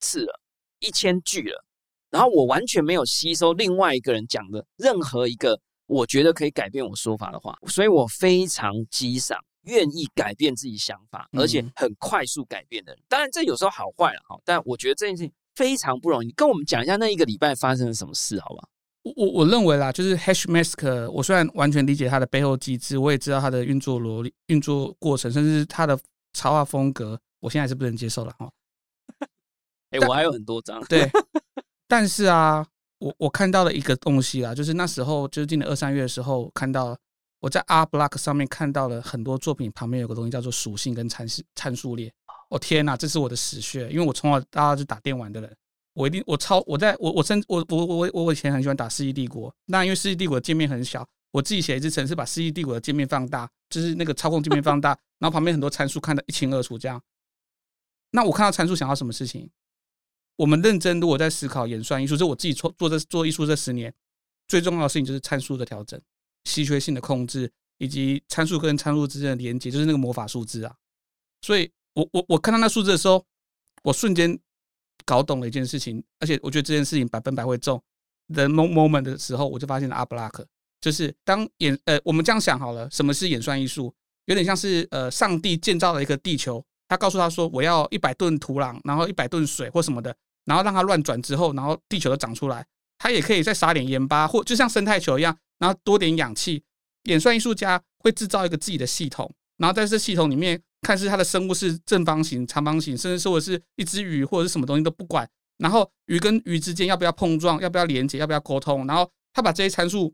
[0.00, 0.40] 次了，
[0.78, 1.64] 一千句了。
[2.10, 13.02] 然后我完全没有吸收另外一个人讲的任何一个我觉得可以改变我说法的话，所以我非常激赏愿意改变自己想法，而且嗯很快速改变的人。
[13.08, 16.26] 当然这有时候好坏了哈，但我觉得这件事情非常不容易。
[16.28, 18.68] 你跟我们讲一下那一个礼拜发生了什么事，好吧？
[18.68, 18.73] 我
[19.04, 25.98] 我我认为啦，就是 Hash Mask，我虽然完全理解它的背后机制，我也知道它的运作逻运作过程，甚至它的
[26.32, 28.50] 插画风格，我现在还是不能接受了哈。
[29.90, 31.08] 哎，我还有很多张， 对，
[31.86, 32.66] 但是啊，
[32.98, 36.96] 我我看到了一个东西啦，就是那时候就是今年二三月的时候，看到
[37.40, 42.12] 我在 R Block 上面看到了很多作品旁边有个东西叫做属性跟参数参数列。
[42.50, 45.56] 哦、天哪，这是我的死穴，因为我从小到大就打电玩的人，
[45.94, 57.00] 我一定我超我在我我甚我我我我我以前很喜欢打《世纪帝国》，那因为《世纪帝国》的界面很小，我自己写一支程式把《世纪帝国》的界面放大，就是那个操控界面放大，然后旁边很多参数看得一清二楚这样。
[58.10, 59.50] 那我看到参数想要什么事情？
[60.36, 63.94] 我们认真如果在思考演算艺术，这我自己做做这做艺术这十年，
[64.48, 66.00] 最重要的事情就是参数的调整、
[66.44, 70.74] 稀缺性的控制，以及参数跟参数之间的连接，就是那个魔法数字啊。
[71.42, 73.24] 所以我我我看到那数字的时候，
[73.84, 74.36] 我瞬间
[75.04, 77.82] 搞懂了一件事情，而且我觉得这件事情百分百会中。
[78.28, 80.44] The moment 的时候，我就发现了 up block，
[80.80, 83.94] 就是当演呃，我们这样想好了，什么是演算艺术？
[84.26, 92.66] 有点像是呃，上帝建造了一个地球，他告诉他说，我要一百吨土壤，然后一百吨水或什么的，然后让它乱转之后，然后地球都长出来。
[92.98, 96.62] 他也可以再撒点盐巴，或就像生态球一样，然后多点氧气。
[97.04, 105.28] 演算艺术家会制造一个自己的系统，然后在这系统里面，看是它的生物是正方形、长方形，甚至说是一只鱼或者是什么东西都不管。
[105.58, 110.12] 然后鱼跟鱼之间要不要碰撞，要不要连接，要不要沟通，然后他把这些参数，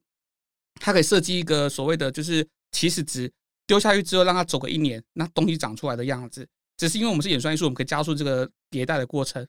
[0.74, 3.32] 他可以设计一个所谓的就是起始值，
[3.66, 6.46] 丢下去之后让它走个一年，那东西长出来的样子。
[6.76, 9.46] 只是因为我们是演算艺术，我们可以加速这个迭代的过程。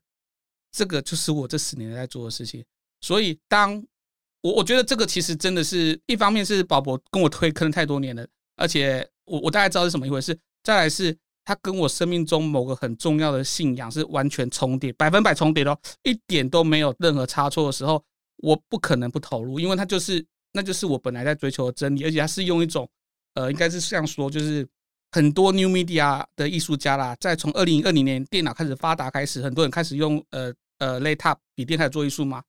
[0.71, 2.63] 这个就是我这十年在做的事情。
[3.01, 3.83] 所以当
[4.41, 8.25] 我我觉得这个其实真的是一方面是宝宝跟我推坑太多年了，
[8.55, 10.37] 而且我我大概知道是什么一回事。
[10.63, 18.03] 再来是他跟我生命中某个很重要的信仰是完全重叠，百分百重叠的，一点都没有任何差错的时候，
[18.37, 22.87] 我不可能不投入，因为它就是那就是我本来在追求的真理，而且它是用一种
[23.33, 24.67] 呃，应该是这样说，就是
[25.11, 32.43] 很多 new media 的艺术家啦，在从二零二零年电脑开始发达开始，很多人开始用呃呃 laptop 笔电开始做艺术嘛，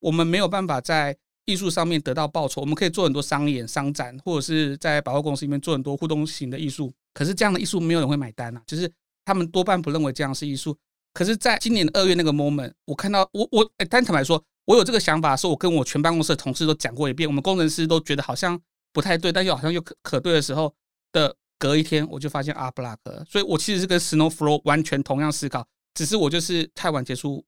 [0.00, 1.16] 我们没有办法在
[1.48, 6.92] 艺术上面得到报酬，我们可以做很多商演、商展，或者是在百货公司里面做很多互动型的艺术。
[7.14, 8.90] 可是这样的艺术没有人会买单啊，就是
[9.24, 10.76] 他们多半不认为这样是艺术。
[11.14, 18.60] 可是，在今年二月那个 moment，我看到我我哎，但坦白说，我有这个想法，的时候我跟我全办公室的同事都讲过一遍，我们工程师都觉得好像
[18.92, 20.72] 不太对，但又好像又可可对的时候
[21.10, 22.98] 的隔一天，我就发现 R block。
[23.26, 27.42] 所以我其实是跟 Snow Flow 完全同样思考，只是我就是太晚结束。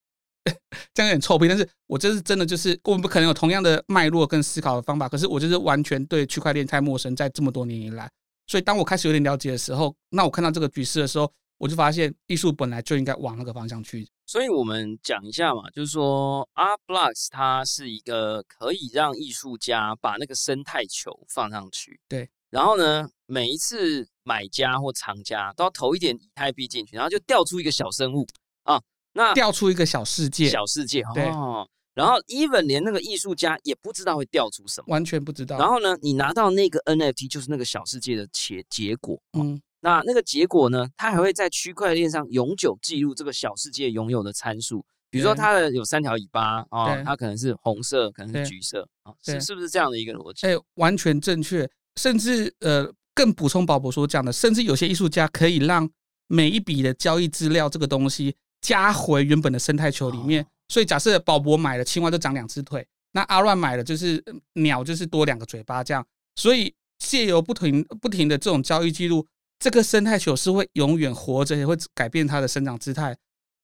[0.95, 8.11] 这样有点臭屁，但是我这是真的，就是我们不可能有同样的脉络跟思考的方法，可是我就是完全对区块链太陌生，在这么多年以来，
[8.47, 14.09] 所以当我开始有点了解的时候，那我看到这个局势的时候，我就发现艺术本来就应该往那个方向去。
[14.27, 28.27] 所以我们讲一下嘛，就是说 Art Blocks 它是一个可以让艺术家把那个生态球放上去，对，然后呢，每一次买家或藏家都要投一点以太币进去，然后就掉出一个小生物。
[28.63, 28.79] 啊，
[29.13, 31.67] 那掉出一个小世界，小世界对哦。
[31.93, 34.87] 然后 even 连那个艺术家也不知道会掉出什么。
[34.89, 35.59] 完全不知道。
[35.59, 39.21] 然后呢，你拿到那个 NFT 就是那个小世界的结结果。
[39.37, 50.47] 嗯，那那个结果呢，它还会在区块链上永久记录这个小世界拥有的参数，比如说它的有三条尾巴啊，对它可能是红色，可能是橘色啊，对是是不是这样的一个逻辑？
[50.47, 51.69] 哎、完全正确。
[51.97, 55.91] 甚至呃，更补充宝博所讲的，甚至有些艺术家可以让
[56.29, 60.43] 每一笔的交易资料这个东西加回原本的生态球里面。
[60.43, 64.33] 哦所以假设宝博买了青蛙就长两只腿，那阿乱买了就是呃
[64.63, 66.07] 鸟就是多两个嘴巴这样。
[66.37, 69.27] 所以借由不停不停的这种交易记录，
[69.59, 73.17] 这个生态球是会永远活着，也会改变它的生长姿态。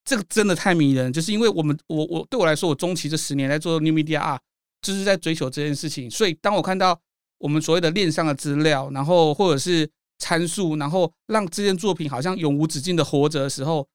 [0.05, 4.41] 这个真的太迷人，就是因为我们我我对我来说，我中期这十年在做 New Media Art，
[4.83, 6.11] 就是在追求这件事情。
[6.11, 7.01] 所以当我看到
[7.39, 9.89] 我们所谓的链上的资料，然后或者是
[10.19, 13.87] 参数，然后让这件作品好像永无止境的活着的时候，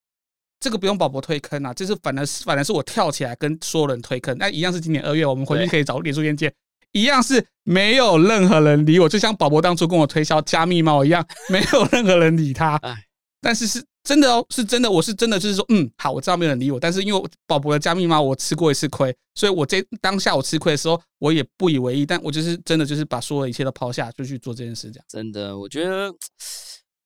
[0.62, 4.38] 这个不用宝宝推坑啊，这是反而是反而是我跳起来跟所有人推坑。
[4.38, 6.54] 那一样是今年二月，我们回去可以找脸书链接，
[6.92, 12.76] 一样是没有任何人理我，就像宝宝当初跟我推销加密猫一样， 没有任何人理他。
[12.84, 12.96] 哎，
[13.42, 25.06] 但是是真的哦，是真的，我是真的就是说，嗯，好，我知道没有人理我，但是因为宝宝的加密猫我吃过一次亏，所以我这当下我吃亏的时候，我也不以为意，但我就是真的就是把所有一切都抛下，就去做这件事，这样。
[25.10, 26.12] 真的，我觉得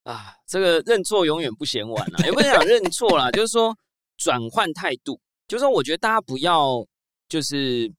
[0.06, 3.76] 啊，这个认错永远不嫌晚啊，也不能讲认错啦，就是说
[4.18, 6.86] 转换态度，就是说我觉得大家不要，
[7.28, 7.92] 就是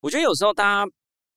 [0.00, 0.92] 我觉得有时候大家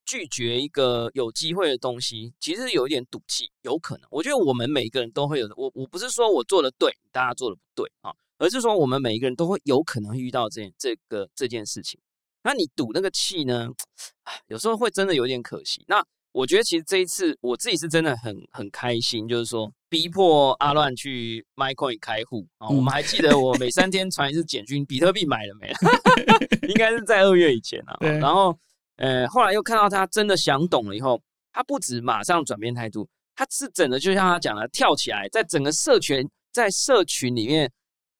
[0.05, 4.07] 拒绝一个有机会的东西，其实有一点赌气，有可能。
[4.11, 11.97] 我觉得我们每一个人都会有的，我我不是说我做的对，大家做的不对啊，而是说我们每一个人都会有可能遇到这这个这件事情。
[12.43, 13.69] 那你赌那个气呢，
[14.47, 15.85] 有时候会真的有点可惜。
[15.87, 25.73] 那我觉得其实这一次我自己是真的很很开心，就是说逼迫阿乱去 MyCoin 开户啊、我们还记得我每三天传一次简讯，比特币买了没？
[26.69, 27.97] 应该是在二月以前啊。
[27.99, 28.55] 然后
[28.97, 31.19] 呃，后来又看到他真的想懂了以后，
[31.51, 37.71] 他不止马上转变态度，他是整的就像他讲的跳起来，在整个社群在社群里面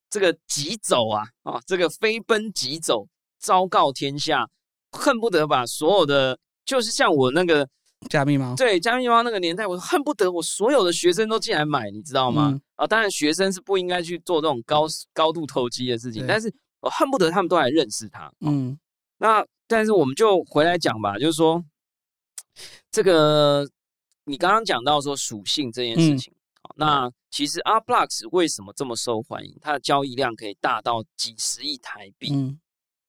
[0.08, 3.06] 这个疾走啊啊，这个飞奔疾走，
[3.38, 4.48] 昭告天下，
[4.90, 7.68] 恨不得把所有的，就是像我那个
[8.08, 12.48] 加密猫，对加密猫那个年代，我恨不得我所有的学生都进来买，你知道吗？
[12.50, 18.32] 嗯啊，当然学生是不应该去做这种高高度投机的事情，但是我恨不得他们都来认识他。
[18.40, 18.78] 嗯
[19.18, 21.62] 那但是我们就回来讲吧，就是说
[22.90, 23.68] 这个
[24.24, 26.32] 你刚刚讲到说属性这件事嗯情，
[26.62, 29.54] 好，那其实 R Blocks 为什么这么受欢迎？
[29.60, 32.32] 它的交易量可以大到几十亿台币。
[32.32, 32.58] 嗯，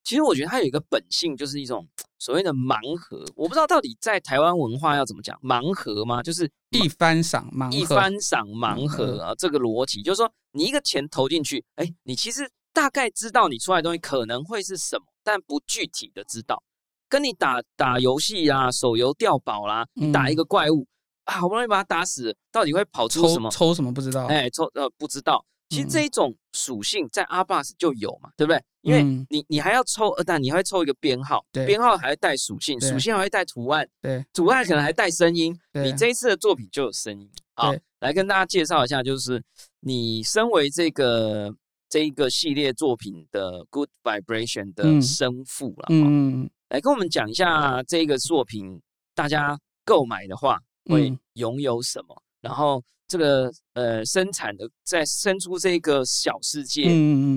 [0.04, 1.88] 其实我觉得它有一个本性，就是一种
[2.22, 3.26] 所谓的盲盒。
[3.36, 6.22] 我不知道到底在台湾文化要怎么讲盲盒吗？
[6.22, 16.62] 就是一番赏盲一盒，番赏盲盒啊，这个逻辑就是说，你一个钱投进去，哎，你其实大概知道你出来的东西可能会是什么，但不具体的知道。
[17.10, 20.88] 跟你打打游戏啦、手游掉宝啦，你打一嗯个怪物
[21.26, 23.50] 啊，好不容易把它打死，到底会跑出什么？
[23.50, 24.28] 抽抽什么不知道？
[24.28, 25.44] 哎，抽呃不知道。
[25.72, 28.62] 其实嗯这一种属性在阿巴斯就有嘛，对不对？
[28.82, 35.58] 因为嗯你你还要抽，呃，但你还会抽一个编号，对编号还会带属性，对属性还会带图案，对图案可能还带声音。
[35.72, 37.30] 你这一次的作品就有声音。
[37.56, 39.42] 好，来跟大家介绍一下，就是
[39.80, 41.56] 你身为这个
[41.88, 48.82] 这一个系列作品的 Good Vibration 的嗯生父了，嗯来跟我们讲一下这个作品，
[49.16, 52.22] 大家购买的话会嗯拥有什么？
[52.42, 56.86] 然后这个呃生产的在生出这个小世界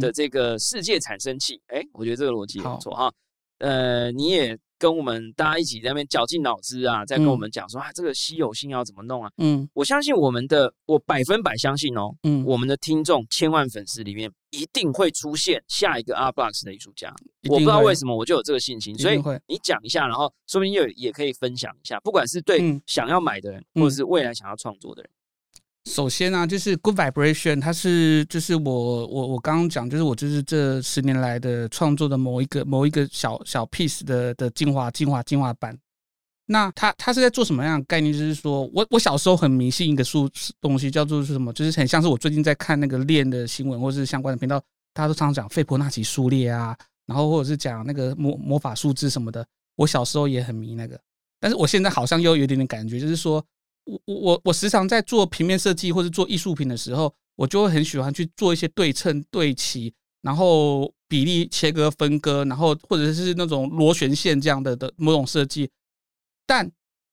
[0.01, 3.13] 的这个世界产生器，哎、我觉得这个逻辑也不错哈。
[3.59, 9.29] 呃，你也跟我们大家一起在那边绞尽脑汁啊，在跟我嗯们讲说、啊，这个稀有性要怎么弄啊？
[9.39, 17.13] 嗯我相信我们的，我百分百相信哦，嗯，我们的听众千万粉丝里面一定会出现下一个 R Box 的艺术家。
[17.49, 25.11] 我不知道为什么我就有这个信心，所以你讲一下，然后说不定也也可以分享一下，不管是对嗯想要买的人，嗯或者是未来想要创作的人。
[25.85, 35.79] 首先呢、就是 Good Vibration，它是就是我我我刚刚讲，就是我就是这十年来的创作的某一个某一个小小 piece 的的精华精华精华版。
[36.47, 38.13] 那它它是在做什么样的概念？
[38.13, 40.29] 就是说我我小时候很迷信一个数
[40.61, 41.53] 东西，叫做是什么？
[41.53, 44.59] 就是很像是我最近在看那个链的新闻，或是相关的频道，
[44.95, 46.77] 大家都常常讲费波那契数列啊，
[47.07, 49.47] 然后或者是讲那个魔魔法数字什么的。
[49.77, 50.99] 我小时候也很迷那个，
[51.41, 53.45] 但是我现在好像又有点点感觉，就是说
[53.85, 65.71] 我我我我时常在做平面设计或者做艺术品的时候，我就会很喜欢去做一些对称、对齐，然后比例切割、分割，然后或者是那种螺旋线这样的的某种设计。
[66.47, 66.71] 但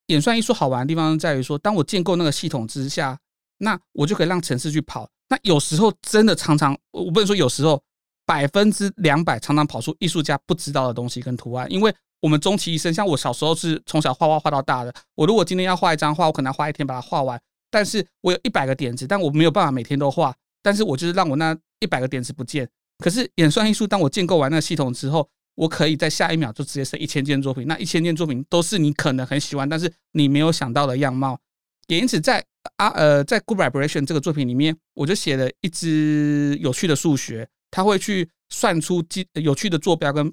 [0.07, 3.17] 演算艺术好玩的地方在于说，当我建构那个系统之下，
[3.57, 5.09] 那我就可以让程式去跑。
[5.29, 7.81] 那有时候真的常常，我不能说有时候
[8.25, 14.93] 百分之两百常常跑出艺术家不知道的东西跟图案，因为我们终其一生，像我小时候是从小画画画到大的。
[15.15, 22.69] 我如果今天要画一张画，我可能要花一天把它画完，但是我有一百个点子，但我没有办法每天都画，但是我就是让我那一百个点子不见。
[22.99, 31.39] 可是演算艺术，当我建构完那个系统之后，我可以在下一秒就直接生一千件作品，那一千件作品都是你可能很喜欢，但是你没有想到的样貌。
[31.87, 32.45] 也因此，在
[32.77, 40.31] 啊呃，在 Good Vibration 这个作品里面，我就写了一支有趣的数学，它会去算出基有趣的坐标跟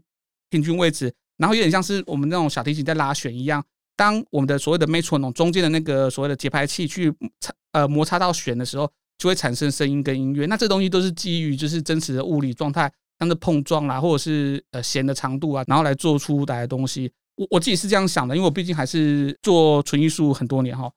[0.50, 3.64] 平均位置，然后有点像是我们那种小提琴在拉弦一样。
[3.96, 10.46] 当我们的所谓的 metronome 中间的那个所谓的节拍器去擦呃摩擦到弦的时候，就会产生声音跟音乐。
[10.46, 17.10] 那这东西都是基于就是真实的物理状态，像是碰撞啦，或者是呃弦的长度啊，然后来做出来的东西。
[17.34, 20.88] 我我自己是这样想的，因为我毕竟还是做纯艺术很多年哈。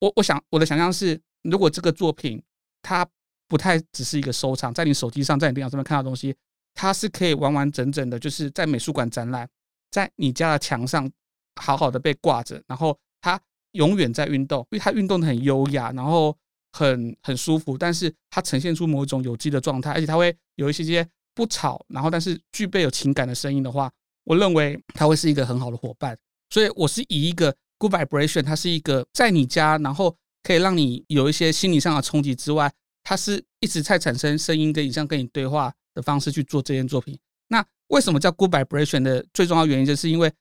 [0.00, 2.42] 我我想我的想象是，如果这个作品
[2.82, 3.06] 它
[3.48, 6.34] 不太只是一个收藏，在你手机上，在你电脑上面看到东西，
[6.74, 9.48] 它是可以完完整整的，就是在美术馆展览，
[9.94, 11.08] 在你家的墙上
[11.54, 13.40] 好好的被挂着，然后它
[13.72, 16.36] 永远在运动，因为它运动的很优雅，然后
[16.72, 23.88] 很很舒服，但是它呈现出某一种有机的状态，而且它会有一些些不吵，然后但是具备有情感的声音的话，
[24.24, 26.18] 我认为它会是一个很好的伙伴，
[26.50, 27.54] 所以我是以一个。
[27.76, 32.72] Good vibration，它是一个在你家，然后可以让你有一些心理上的冲击之外，
[33.02, 37.18] 它是一直在产生声音跟影像跟你对话的方式去做这件作品。
[37.48, 40.32] 那为什么叫 Good vibration 的最重要原因，就是因为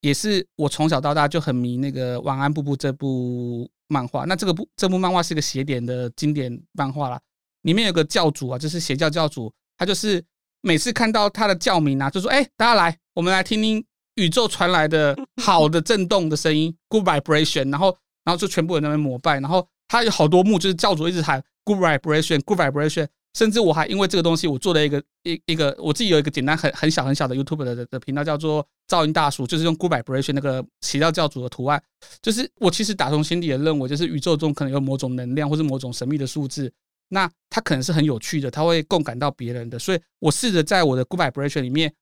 [0.00, 4.24] 也是我从小到大就很迷那个《晚安，布布》这部漫画。
[4.24, 7.20] 那这个部这部漫画是一个邪典的经典漫画啦，
[7.62, 10.22] 里面有个教主啊，就是邪教教主，他就是
[10.60, 13.84] 每次看到他的教名啊，就说：“哎，大家来，我们来听听。”
[14.16, 17.94] 宇宙传来的好的震动的声音，good vibration，然后，
[18.24, 23.06] 然后就全部人在那边膜拜，然后他有好多幕，就是教主一直喊 good vibration，good vibration，
[23.36, 31.82] 甚至我还因为这个东西，我做了一个一一个我自己有一个简单很很小很小的 YouTube 的的频道，叫做噪音大叔，就是用 good vibration 那个邪教教主的图案，
[32.22, 36.72] 就是我其实打从心底的认为，就是宇宙中可能有某种能量，或是某种神秘的数字，
[37.10, 41.92] 那它可能是很有趣的，它会共感到别人的，所以我试着在我的 good vibration 里面。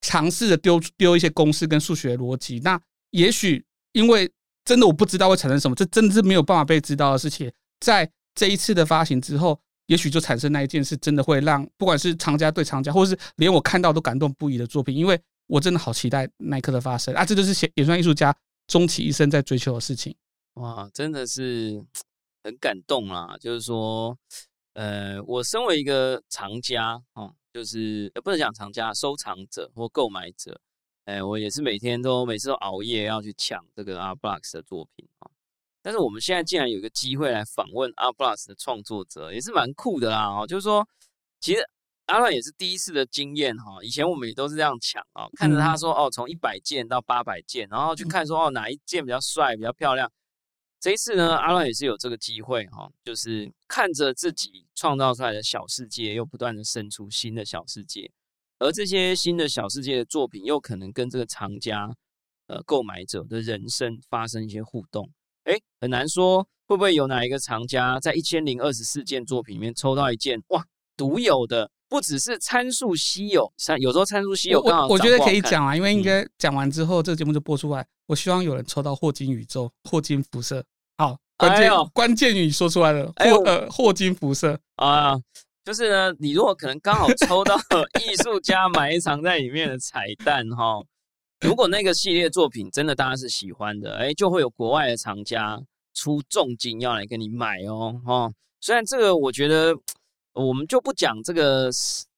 [0.00, 2.80] 尝试着丢丢一些公式跟数学逻辑，那
[3.10, 4.30] 也许因为
[4.64, 7.50] 真的我不知道会产生什么，这真的是没有办法被知道的事情。
[7.80, 17.24] 在这一次的发行之后，也许就产生那一件事，真的会让不管是藏家对藏家，或者是连我看到都感动不已的作品，因为我真的好期待那一刻的发生啊！
[17.24, 18.34] 这就是写演算艺术家
[18.66, 20.14] 终其一生在追求的事情。
[20.54, 21.84] 哇，真的是
[22.44, 23.36] 很感动啊！
[23.38, 24.16] 就是说，
[24.74, 27.34] 呃，我身为一个藏家哦。
[27.50, 30.60] 就是不能讲藏家、收藏者或购买者，
[31.06, 35.26] 哎，我也是每天都每次都熬夜要去抢这个阿布拉斯的作品啊。
[35.82, 40.26] 但是我们现在竟然有一个机会来访问阿布拉斯的创作者，也是蛮酷的啦。
[40.28, 40.86] 哦，就是说，
[41.40, 41.60] 其实
[42.06, 43.82] 阿乱也是第一次的经验哈。
[43.82, 50.10] 以前我们也都是这样抢啊，看着他说哦，从一百件到八百件，然后去看说哦哪一件比较帅、比较漂亮。
[50.80, 58.08] 这一次呢，阿乱也是有这个机会哈，就是看着自己创造出来的小世界，又不断的生出新的小世界，
[58.58, 61.90] 而这些新的小世界的作品，又可能跟这个藏家、
[62.46, 65.10] 呃购买者的人生发生一些互动。
[65.48, 70.62] 哎，很难说会不会有哪一个藏家在一千零二十四件作品里面抽到一件哇
[70.94, 77.86] 独有的，不只是参数稀有，参有时候参数稀有刚好我觉得可以讲啊，因为应该讲完之后这个节目就播出来。
[78.06, 80.62] 我希望有人抽到霍金宇宙、霍金辐射。
[80.98, 85.14] 好，关键关键语说出来了，霍呃霍金辐射啊，
[85.64, 87.56] 就是呢，你如果可能刚好抽到
[88.04, 90.82] 艺术家埋藏在里面的彩蛋哈，
[91.40, 95.60] 如果那个系列作品真的大家是喜欢的，哎，就会有国外的厂家
[95.94, 98.32] 出重金要来跟你买哦哈。
[98.60, 99.74] 虽然这个我觉得
[100.34, 101.70] 我们就不讲这个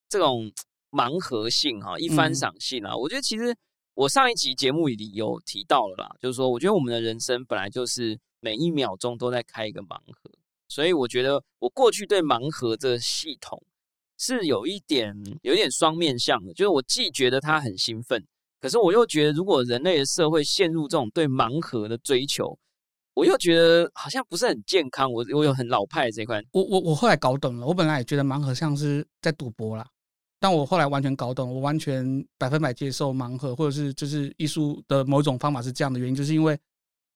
[0.09, 0.51] 这种
[0.89, 3.55] 盲盒性哈，一番赏性啊，我觉得其实。
[3.93, 10.31] 我上一集节目里有提到了啦，就是说，我觉得我们的人生本来就是每一秒钟都在开一个盲盒，
[10.69, 13.61] 所以我觉得我过去对盲盒这个系统
[14.17, 18.25] 是有一点有一点双面向的，就是我既觉得它很兴奋，
[18.61, 22.55] 可是我又觉得如果人类的社会陷入这种对盲盒的追求，
[23.15, 25.11] 我又觉得好像不是很健康。
[25.11, 29.85] 我我有很老派这一块，我我我后来搞懂了，我本来也觉得盲盒像是在赌博啦。
[30.39, 36.57] 但我后来完全搞懂，我完全百分百接受盲盒，或者是就是艺术的某种方法是这样的原因，就是因为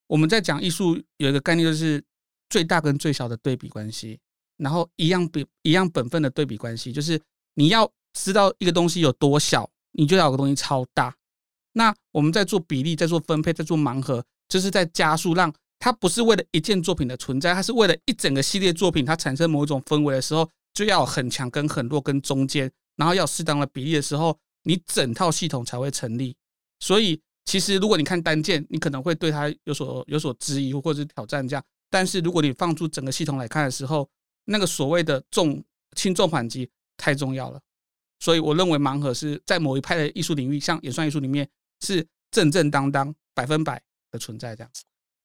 [0.08, 2.04] 我们在讲艺术有一个概念，就是
[2.50, 4.20] 最大跟最小的对比关系，
[4.58, 7.20] 然后一样比一样本分的对比关系，就是
[7.54, 11.16] 你要知道一个东西有多小，你就要有个东西超大。
[11.78, 26.36] 那我们在做比例，在做分配，在做盲盒，就是在加速，让它不是为了一件作品的存在，它是为了一整个系列作品，它产生某一种氛围的时候，就要很强跟很弱跟中间，然后要适当的比例的时候，你整套系统才会成立。
[26.80, 31.64] 所以，其实如果你看单件，你可能会对它有所有所质疑或者是挑战这样。
[31.90, 34.10] 但是如果你放出整个系统来看的时候，
[34.46, 35.62] 那个所谓的重
[35.96, 37.60] 轻重缓急太重要了。
[38.20, 41.48] 所以我认为盲盒是在某一派的艺术领域，像演算艺术里面
[41.86, 43.80] 是正正当当百分百
[44.12, 44.72] 的存在这样。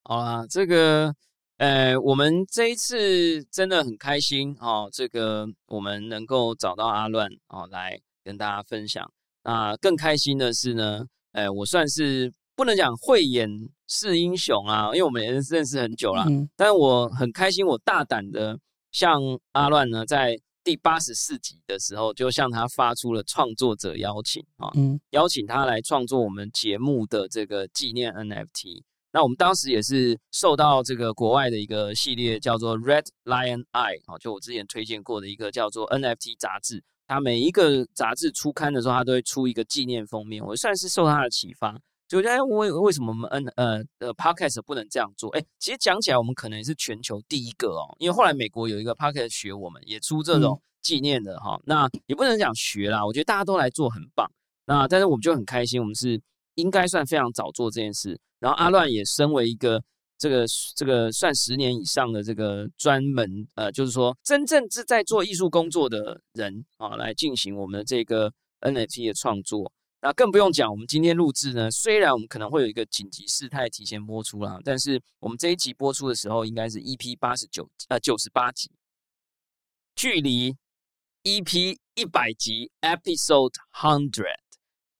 [0.03, 1.13] 好啦，这个
[1.57, 9.11] 呃，我们这一次真的很开心哦，这个我们能够找到阿乱哦来跟大家分享。
[9.43, 13.49] 那更开心的是呢，呃，我算是不能讲慧眼
[13.87, 18.59] 识英雄啊，因为我们也认识很久了，但我很开心，我大胆的
[18.91, 19.19] 向
[19.53, 20.39] 阿乱呢在。
[20.63, 24.69] 第八十四集的时候，就向他发出了创作者邀请啊，
[25.09, 28.83] 邀请他来创作我们节目的这个纪念 NFT。
[29.13, 36.83] 那我们当时也是受到这个国外的一个系列叫做 Red Lion Eye 啊，就我之前推荐过的一个叫做 NFT 杂志。
[37.07, 41.77] 它每一个杂志出刊的时候，它都会出一个纪念封面，我算是受它的启发。
[42.11, 45.29] 就哎，为为什么我们 N 呃呃 Podcast 不能这样做？
[45.29, 47.95] 哎，其实讲起来，我们可能也是全球第一个哦。
[47.99, 51.57] 因为后来美国有一个 Podcast 学我们，也出这种纪念的哈。
[51.63, 54.29] 那也不能讲学啦，我觉得大家都来做很棒。
[54.65, 56.21] 那但是我们就很开心，我们是
[56.55, 58.19] 应该算非常早做这件事。
[58.39, 59.81] 然后阿乱也身为一个
[60.17, 60.45] 这个
[60.75, 69.71] 这个算十年以上的这个专门呃，就是说真正是在做艺术工作的人啊，来进行我们的这个 NFT 的创作。
[70.03, 78.71] 那更不用讲，我们今天录制呢，虽然我们可能会有一个紧急事态提前播出啦，但是我们这一集播出的时候，应该是 EP 八十九呃九十八集，
[79.95, 80.55] 距离
[81.23, 84.39] EP 一百集 Episode Hundred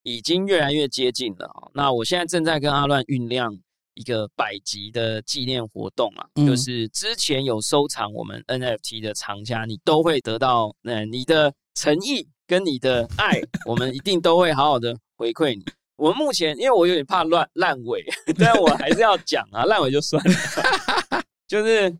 [0.03, 1.71] 已经越来越接近了啊。
[1.73, 3.57] 那我现在正在跟阿乱酝酿
[3.95, 12.29] 一个百集的纪念活动啊，就是之前有收藏我们 NFT 的藏家，你都会得到呃你的诚意。
[12.51, 15.63] 跟你的爱，我们一定都会好好的回馈你。
[15.95, 18.03] 我们目前，因为我有点怕乱烂尾，
[18.37, 21.23] 但我还是要讲啊，烂尾就算了。
[21.47, 21.97] 就是，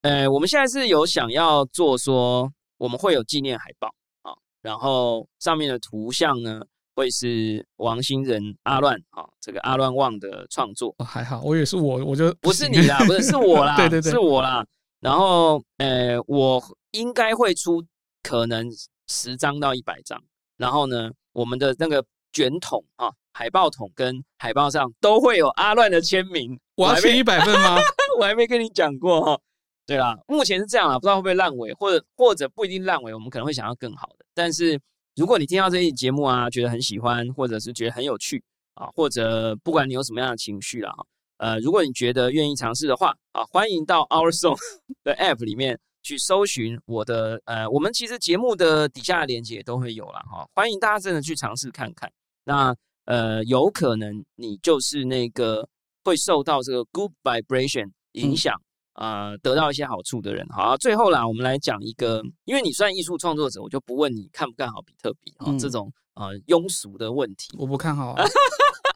[0.00, 3.88] 呃，我们现在是有想要做说，我们会有纪念海报
[4.22, 4.32] 啊，
[4.62, 6.62] 然后上面的图像呢，
[6.94, 10.94] 会是王星人阿乱啊，这个阿乱旺的创作。
[11.04, 14.64] 还好，我也是我，我就不是你啦，不是是我啦， 对对对，是我啦。
[15.00, 17.84] 然后，呃，我应该会出
[18.22, 18.66] 可能。
[19.10, 20.22] 十张到一百张，
[20.56, 22.02] 然后呢，我们的那个
[22.32, 26.58] 卷筒啊，海报筒跟海报上都会有阿乱的签名。
[26.76, 27.76] 我要签一百份吗？
[28.20, 29.38] 我还没跟你讲过哈。
[29.84, 34.24] 对啦，目前是这样啊，不知道会不会烂尾，或者或者不一定烂尾，我们可能会想要更好的。
[34.32, 34.80] 但是
[35.16, 38.40] 如果你听到这期节目啊，觉得很喜欢，或者是觉得很有趣
[38.74, 40.94] 啊，或者不管你有什么样的情绪啦，
[41.38, 44.56] 呃，如果你觉得愿意尝试的话啊，欢迎到 Our Song
[45.02, 45.80] 的 App 里面。
[46.10, 52.10] 去搜寻我的呃，我们其实节目的底下的链接都会有了哈，欢迎大家真的去尝试看看。
[52.42, 55.68] 那呃，有可能你就是那个
[56.02, 58.60] 会受到这个 good vibration 影响
[58.94, 60.44] 啊，得到一些好处的人。
[60.48, 67.48] 好，最后啦，我们来讲一个，因为你算艺术创作者，我就不问你看不看好比特币啊这种呃庸俗的问题。
[67.58, 68.14] 我不看好。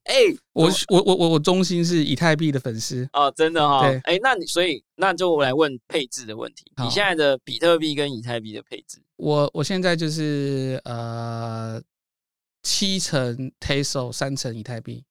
[0.05, 0.17] 哎，
[0.53, 3.89] 我我我我我中心是以太币的粉丝哦，真的哈。
[3.89, 6.71] 对，哎，那你所以那就我来问配置的问题。
[6.77, 9.03] 你现在的比特币跟以太币的配置？
[9.17, 11.83] 我我现在就是呃
[12.63, 15.03] 七成 Tesla，三成以太币。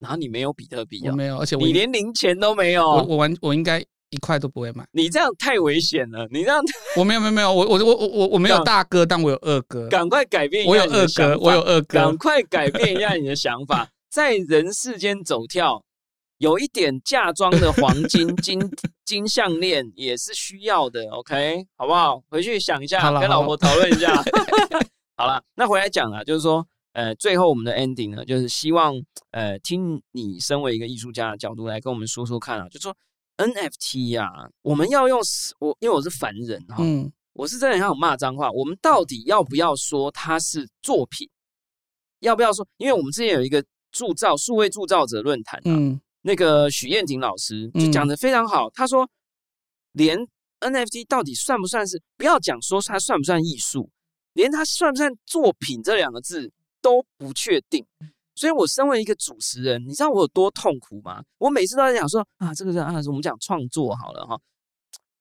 [0.00, 1.00] 然后你没有比特币？
[1.08, 2.84] 我没有，而且你连零钱都没有。
[2.84, 4.86] 我我完我应该一块都不会买。
[4.92, 6.26] 你这样太危险了！
[6.30, 6.62] 你这样
[6.96, 9.88] 我没有没有没有，我我我我我没有大哥，但我有二哥。
[9.88, 10.66] 赶快改变！
[10.66, 11.98] 我有二哥，我有二哥。
[11.98, 13.88] 赶快改变一下你的想法。
[14.10, 15.82] 在人世间走跳，
[16.38, 18.58] 有一点嫁妆的黄金 金
[19.04, 22.22] 金项链也是需要的，OK，好不好？
[22.30, 24.22] 回去想一下，跟老婆讨论一下。
[25.16, 28.94] 好了，那回来讲啊，就是说，呃，最后我们的 ending 呢，就是希望，
[29.32, 32.94] 呃，听你身为一个艺术家的角度来跟我们说说看啊，就说
[33.38, 34.30] NFT 呀，
[34.60, 35.18] 我们要用
[35.58, 41.26] 我，因为我是凡人哈，嗯，我是真的很想骂脏话，我们到底要不要说它是作品？
[42.20, 42.66] 要不要说？
[42.76, 43.64] 因为我们之前有一个。
[43.90, 48.68] 铸造数位铸造者论坛，嗯，那个许燕婷老师就讲的非常好。
[48.68, 49.08] 他说，
[49.92, 50.18] 连
[50.60, 53.90] NFT 到底算不算是，不要讲说它算不算艺术，
[54.34, 57.86] 连它算不算作品这两个字都不确定。
[58.38, 61.24] 所以我身为一个主持人，你知道我有多痛苦吗？
[61.38, 64.38] 我每次都在讲说啊，这个是啊，我们讲创作好了哈，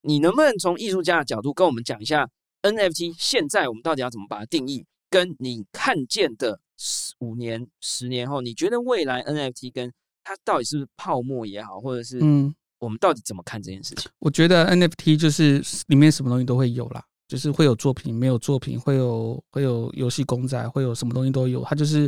[0.02, 2.30] 你能不能从艺术家的角度跟我们讲一下
[2.62, 6.60] NFT 现在我们到底要怎么把它定义，跟你看见的？
[6.80, 9.92] 十五年、十年后，你觉得未来 NFT 跟
[10.24, 14.12] 它到底是不是泡沫也好，或者是嗯，我们到底怎么看这件事情？
[14.20, 21.64] 我觉得 NFT 就是里面什么东西都会有啦，就是会有作品，没有作品，会有会有游戏公仔，会有什么东西都有。
[21.64, 22.08] 它就是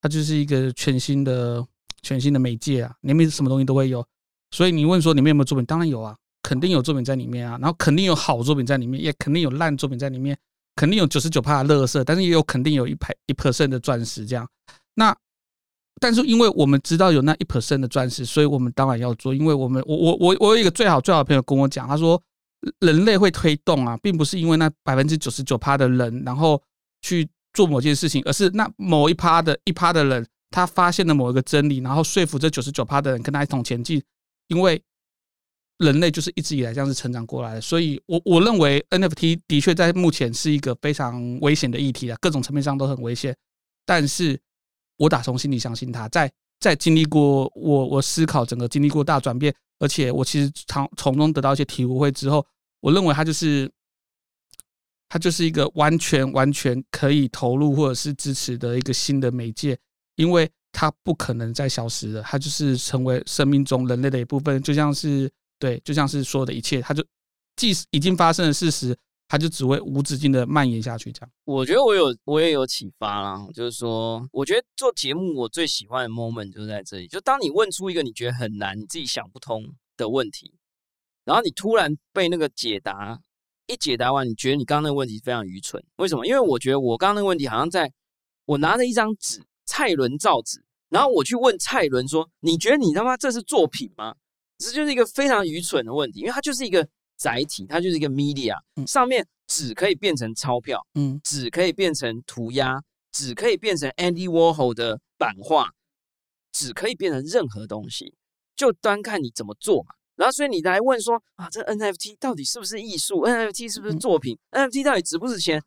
[0.00, 1.64] 它就是一个全新的
[2.02, 4.06] 全新的媒介啊，里面什么东西都会有。
[4.50, 10.38] 所以你问说里面有没有作品，当然有啊，肯定有作品在里面啊，然后肯定有好作品在里面，也肯定有烂作品在里面，
[10.76, 14.48] 肯定有九十九帕的垃圾，但是也有肯定有一排一 percent 的钻石这样。
[14.94, 15.16] 那
[16.00, 19.34] 但是因为我们知道有那一 percent 的钻石，所以我们当然要做。
[19.34, 22.22] 因为我们我我我我有一个最好最好的朋友跟我讲，他说
[22.80, 26.62] 人类会推动啊，并不是因为那百分之九十九趴的人然后
[27.02, 34.02] 去做某件事情，而是那某一趴的一趴的人，他发现了某一个真理，然后说服这九十九趴的人跟他一同前进。
[34.48, 34.80] 因为
[35.78, 43.34] 人类就是一直以来这样子成长过来的，所以我我认为 NFT 的确在目前是一个非常危险的议题啊，各种层面上都很危险。
[43.84, 44.38] 但是
[44.98, 46.30] 我打从心里相信它，在
[46.60, 52.46] 在经历过我我思考整个经历过大转变，而且我其实从从中得到一些体会之后，
[52.80, 53.70] 我认为它就是
[55.08, 59.78] 它就是一个完全完全可以投入或者是支持的一个新的媒介，
[60.16, 60.50] 因为。
[60.78, 67.02] 它不可能再消失了，它就是成为生命中人类的一部分，就像是对，就像是所有的一切，它就
[67.56, 68.94] 即使已经发生的事实，
[69.26, 71.10] 它就只会无止境的蔓延下去。
[71.10, 79.64] 这样，我觉得我有我也有启发啦，就是说，我觉得做节目我最喜欢的 moment 就在这里，就当你问出一个你觉得很难、你自己想不通
[79.96, 80.52] 的问题，
[81.24, 83.18] 然后你突然被那个解答
[83.66, 86.26] 一解答完，你觉得你刚刚那个问题非常愚蠢，为什么？
[86.26, 87.92] 因为我觉得我刚刚那个问题好像在
[88.44, 90.62] 我拿着一张纸，蔡伦造纸。
[90.88, 94.14] 然后我去问蔡伦说：“你觉得你他妈这是作品吗？”
[94.56, 98.54] 这就是一个非常愚蠢的问题，因为它就是一个载体，它就是一个 media，
[98.86, 105.68] 上面纸可以变成钞票，嗯，纸可以变成涂鸦，纸可以变成 Andy Warhol 的版画，
[106.52, 108.14] 纸可以变成任何东西，
[108.54, 109.92] 就端看你怎么做嘛。
[110.16, 115.62] 然后所以你来问说：“啊，这 NFT 到底是不是艺术？NFT 是不是作品？NFT 到底值不值钱？”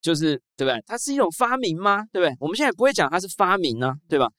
[0.00, 0.80] 就是对不对？
[0.86, 2.04] 它是一种发明吗？
[2.12, 2.36] 对不对？
[2.38, 4.30] 我们现在不会讲它是发明呢，对吧？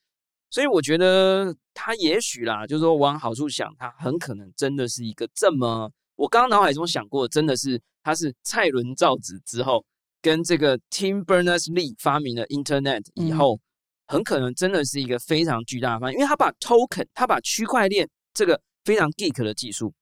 [0.49, 5.91] 所以我觉得它也许啦，就是说往好处想，它很可能真的是一个这么……
[6.15, 9.85] 我刚刚脑海中想过，真的是它是蔡伦造纸之后，
[10.21, 13.59] 跟这个 Tim Berners-Lee 发明了 Internet 以后，
[14.07, 19.93] 很可能真的是一个非常巨大的发明，因为他把 Token，他把区块链这个非常 geek 的技术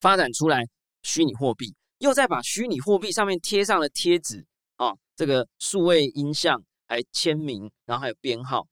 [0.00, 0.64] 发展出来，
[1.02, 4.46] 虚拟货币，又再把虚拟货币上面贴上了贴纸。
[4.76, 8.66] 啊，这个数位音像还签名，然后还有编号，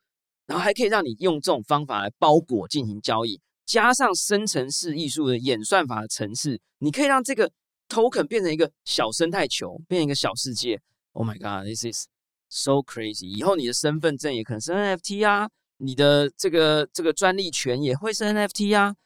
[0.47, 7.53] 然后还可以让你用这种方法来包裹进行交易，加上生成式艺术的演算法的程式，你可以让这个
[7.91, 10.81] token 变成一个小生态球，变成一个小世界。
[11.13, 12.07] Oh my god，this is
[12.49, 13.27] so crazy！
[13.27, 18.97] 以后你的身份证也可能是 NFT 啊，你的这个这个专利权也会是 NFT 啊。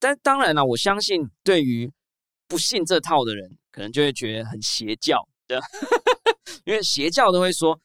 [0.00, 1.92] 但当然了，我相信对于
[2.48, 5.64] 不信这套的人，可能就会觉得很邪教，对吧？
[6.64, 7.78] 因为邪教都会说，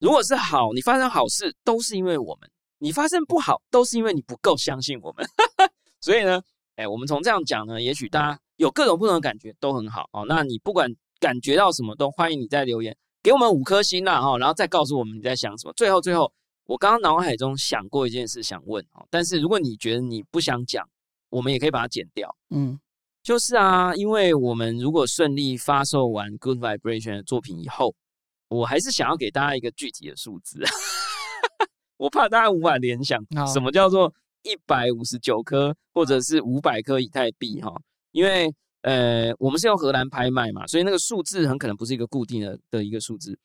[0.00, 5.24] 如果是好，你发生好事都是因为我们；你发生不好，都是因为你不够相信我们。
[6.00, 6.42] 所以呢，
[6.76, 10.24] 哎，我们从这样讲呢，也许大家有各种不同的感觉都很好哦。
[10.28, 10.90] 那你不管
[11.20, 15.72] 感觉到什么，都欢迎你在留言给我们五颗星啦哈，然后再告诉我们你在想什么。
[15.74, 16.32] 最后，最后，
[16.64, 20.88] 我刚刚脑海中想过一件事想问哦，但是如果你觉得你不想讲，
[21.32, 22.32] 我们也可以把它剪掉。
[22.50, 22.78] 嗯，
[23.24, 27.92] 就是啊，因为我们如果顺利发售完 Good Vibration 的作品以后。
[28.54, 30.60] 我还是想要给大家一个具体的数字，
[31.96, 33.18] 我怕大家无法联想
[33.50, 34.12] 什么叫做
[34.42, 37.72] 一百五十九颗或者是五百颗以太币哈，
[38.10, 43.38] 因为呃我们是用荷兰拍卖嘛，所以那个数字很可能不是一个固定的的一个数字。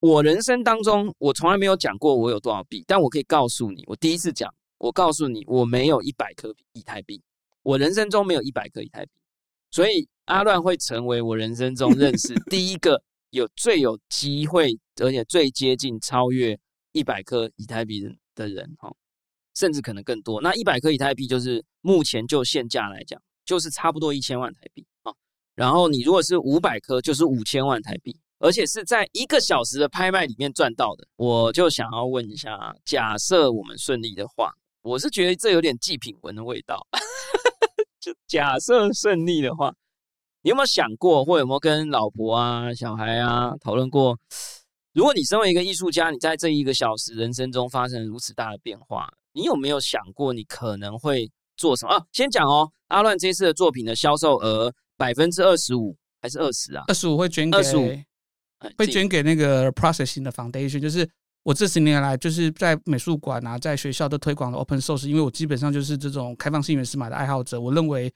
[0.00, 7.22] 我人生当中我从来没有讲过我有多少币，但我可以告诉你，我第一次讲，我告诉你我没有一百颗以太币，
[7.62, 9.12] 我人生中没有一百颗以太币，
[9.70, 13.02] 所以阿乱会成为我人生中认识 第一个。
[13.30, 14.70] 有最有机会，
[15.02, 16.58] 而且最接近超越
[16.92, 18.90] 一百颗以太币的的人哈，
[19.54, 20.40] 甚至可能更多。
[20.40, 25.12] 那一百颗以太币就是目前就现价来讲，就是差不多一千万台币啊。
[25.54, 31.06] 然后你如果是五百颗，就是五千万台币，而且是在一个小时的拍卖里面赚到的。
[31.16, 34.54] 我就想要问一下，假设我们顺利的话，
[34.88, 36.86] 我是觉得这有点祭品文的味道。
[38.00, 39.74] 就假设顺利的话。
[40.42, 44.16] 你有没有想过，或有没有跟老婆啊、小孩啊讨论过？
[44.92, 51.92] 如果你身为一个艺术家，你在这一个小时人生中发生如此大的变化，你有没有想过你可能会做什么？
[51.92, 56.84] 啊，先讲哦，阿乱这次的作品的销售额百分之二十五还是二十啊？
[56.86, 57.90] 二十五会捐给二十五，
[58.78, 61.06] 会捐给那个 processing 的 foundation，就是。
[61.48, 67.58] 我这十年来就是在美术馆啊，在学校都推广了 open source，因为我基本上就是这种开放性原始码的爱好者。
[67.58, 68.12] 我认为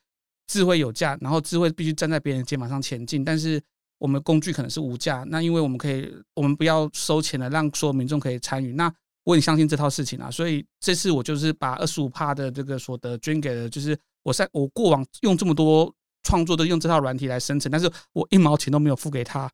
[0.47, 3.59] 智慧有价，然后智慧必须站在别人肩膀上前进，但是
[3.97, 5.25] 我们工具可能是无价。
[5.29, 8.75] 那因为我们可以，我们不要收钱了，让所有民众可以参与。
[8.75, 8.93] 那
[9.25, 15.91] 我很相信这套事情啊，所以这次我就是把二十五帕的这个所得捐给了，就是我在我过往用这么多
[16.23, 19.51] 创作都用这套软体来生成，但是我一毛钱都没有付给他，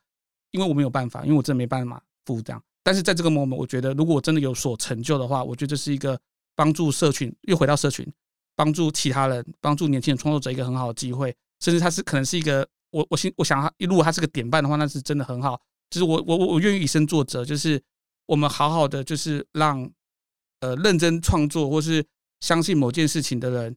[0.51, 2.61] 因为我没有办法，因为我真的没办法付这样。
[2.89, 6.19] 但是在这个 moment，我觉得如果我真的有所成就的话，我觉得这是一个
[6.57, 8.11] 帮助社群，又回到社群，
[8.57, 11.37] 帮助其他人，帮助年轻人创作者一个很好的机会。
[11.61, 15.61] 甚至他是可能是一个，我我心我想，如果他是个典范的话，那是真的很好。
[15.91, 17.79] 就是我我我我愿意以身作则，就是
[18.25, 19.87] 我们好好的，就是让
[20.61, 22.03] 呃认真创作或是
[22.41, 23.77] 相信某件事情的人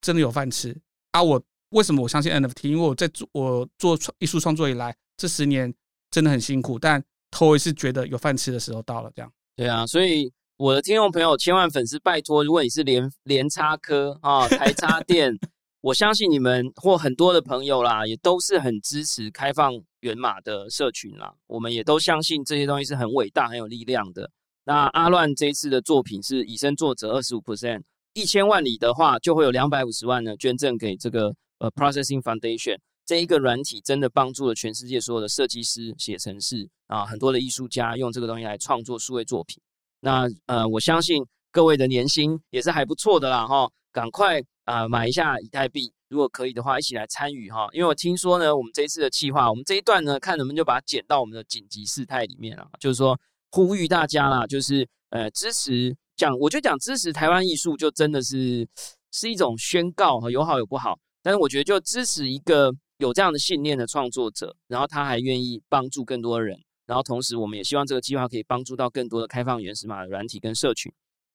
[0.00, 0.76] 真的有饭吃
[1.12, 1.22] 啊！
[1.22, 2.68] 我为什么我相信 NFT？
[2.68, 5.72] 因为我在做我做艺术创作以来，这十年
[6.10, 7.00] 真的很辛苦，但。
[7.30, 15.38] 头一次觉得有饭吃的时候到了，这样对啊，所以我的听众朋友、千万粉丝，拜托，如果你是联联插科啊、 台插电，
[15.80, 21.32] 我相信你们或很多的朋友啦，也都是很支持开放源码的社群啦。
[21.46, 24.30] 我们也都相信这些东西是很伟大、很有力量的。
[24.64, 32.76] 那阿乱这一次的作品是以身作则，二十五 percent，一千万里的话，就会有两百五十万呢捐赠给这个呃 Processing Foundation。
[33.10, 39.60] 这一个软体真的帮助了全世界所有的设计师写程式啊，很多的艺术家用这个东西来创作数位作品。
[39.98, 47.68] 那呃，我相信各位的年薪也是还不错的啦哈，赶快啊买一下以太币，如果可以的话，一起来参与哈。
[47.72, 53.18] 因为我听说呢，我们这一次的计划，我们这一段呢，看能不能就把它剪到我们的紧急事态里面啊，就是说
[53.50, 58.68] 呼吁大家啦，就是呃支持讲，我就讲支持台湾艺术，就真的是
[59.10, 62.72] 是一种宣告哈，有好有不好，但是我觉得就支持一个。
[63.00, 70.92] 有这样的信念的创作者，然后他还愿意帮助更多人，然后同时我们也希望这个计划可以帮助到更多的开放原始码的软体跟社群。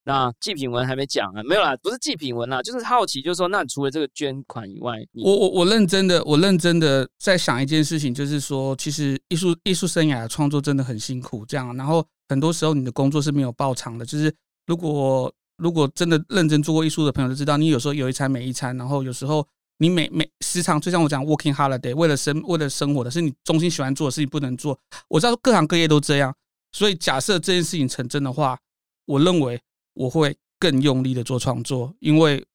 [0.08, 14.32] 那祭品文还没讲啊，没有啦，不是祭品文啦，就是好奇，就是说，那除了这个捐款以外，我我我认真的，我认真的在想一件事情，就是说，其实艺术艺术生涯创作真的很辛苦，这样，然后很多时候你的工作是没有报偿的，就是
[14.68, 19.48] 如果如果真的认真做过艺术的朋友都知道，你有时候有一餐没一餐，然后有时候。
[19.78, 24.80] 你每每时常就像我讲，working holiday，为了生为了生活的是你衷心喜欢做的事情不能做。
[25.10, 26.34] 我知道各行各业都这样，
[26.72, 28.58] 所以假设这件事情成真的话，
[29.06, 29.62] 我认为
[29.94, 32.46] 我会更用力的做创作，因为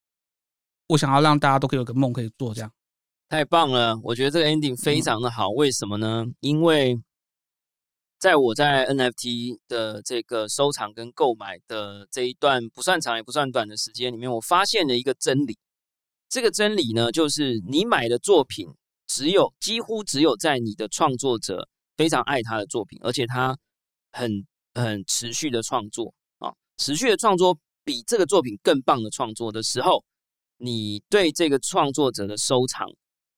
[0.89, 2.55] 我想要让大家都可以有个梦可以做。
[2.55, 2.73] 这样
[3.29, 5.51] 太棒了，我觉得这个 ending 非常的好。
[5.51, 6.25] 为什么呢？
[6.41, 6.99] 因为
[8.18, 15.59] 在我在 NFT 的这个收藏跟购买的这一段不算长也不算短的时间里面，我发现了一个真理。
[16.31, 18.68] 这个真理呢，就是你买的作品，
[19.09, 23.59] 只有几乎只有在你的创作者非常爱他的作品，而且他
[24.12, 30.05] 很很持续的创作啊，持续的创作比这个作品更棒的创作的时候，
[30.57, 32.87] 你对这个创作者的收藏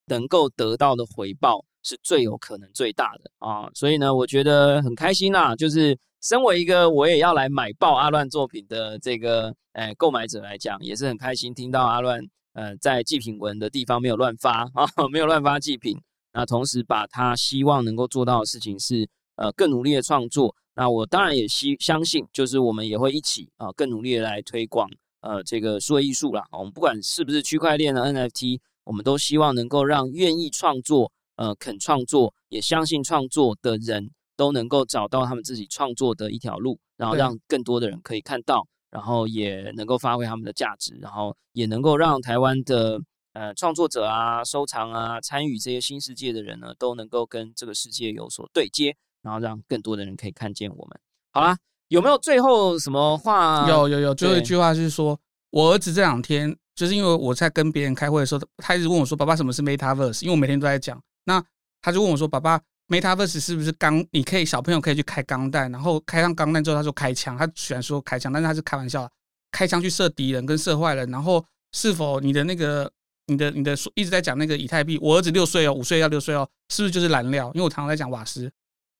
[0.04, 12.22] 能够得到的回报是最有可能最大的啊，所以呢，我觉得很开心呐，就是身为一个我也要来买爆阿乱作品的这个诶购买者来讲，也是很开心听到阿乱。
[12.54, 15.98] 呃，在祭品文的地方没有乱发 啊，没有乱发祭品。
[16.32, 20.54] 那同时把他希望能够做到的事情是，呃，更努力的创作。
[20.74, 24.88] 那我当然也希相信，就是我们也会一起啊，更努力的来推广
[25.20, 26.42] 呃这个数位艺术啦。
[26.52, 38.66] 我们不管是不是区块链的 NFT，我们都希望能够让愿意创作、呃肯创作、也相信创作的人都能够找到他们自己创作的一条路，然后让更多的人可以看到。
[38.92, 43.00] 然后也能够发挥他们的价值，然后也能够让台湾的
[43.32, 51.00] 呃创作者啊、收藏啊、参与这些新世界的人呢，都能够跟这个世界有所对接，然后让更多的人可以看见我们。
[51.32, 51.56] 好啦，
[51.88, 53.66] 有没有最后什么话？
[53.66, 55.18] 有有有，最后一句话是说，
[55.50, 61.42] 我儿子这两天就是因为我在跟别人开会的时候，他一直问我说：“爸爸，什么是 Metaverse？” 因为我每天都在讲，那
[61.80, 64.04] 他就问我说：“爸爸。” Metaverse 是不是钢？
[64.10, 67.36] 你可以小朋友可以去开钢弹，然后开上钢弹之后，他说开枪。
[67.38, 69.10] 他喜欢说开枪，但是他是开玩笑，
[69.50, 71.10] 开枪去射敌人跟射坏人。
[71.10, 72.90] 然后是否你的那个、
[73.28, 74.98] 你的、你的一直在讲那个以太币？
[75.00, 77.50] 我儿子六岁哦，五岁要六岁哦，是不是就是燃料？
[77.54, 78.50] 因为我常常在讲瓦斯。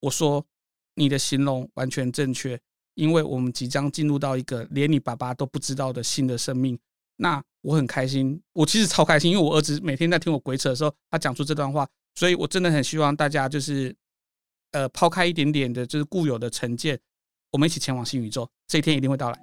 [0.01, 0.43] 我说
[0.95, 2.59] 你的形容完全正确，
[2.95, 6.79] 因为我们即将进入到一个连你爸爸都不知道的新的生命。
[7.17, 11.87] 那我很开心，我其实超开心，因为我儿子每天在听我鬼扯的时候，他讲出这段话。
[12.15, 13.95] 所以，我真的很希望大家就是，
[14.73, 16.99] 呃，抛开一点点的，就是固有的成见，
[17.51, 19.39] 我们一起前往新宇宙，这一天一定会到来。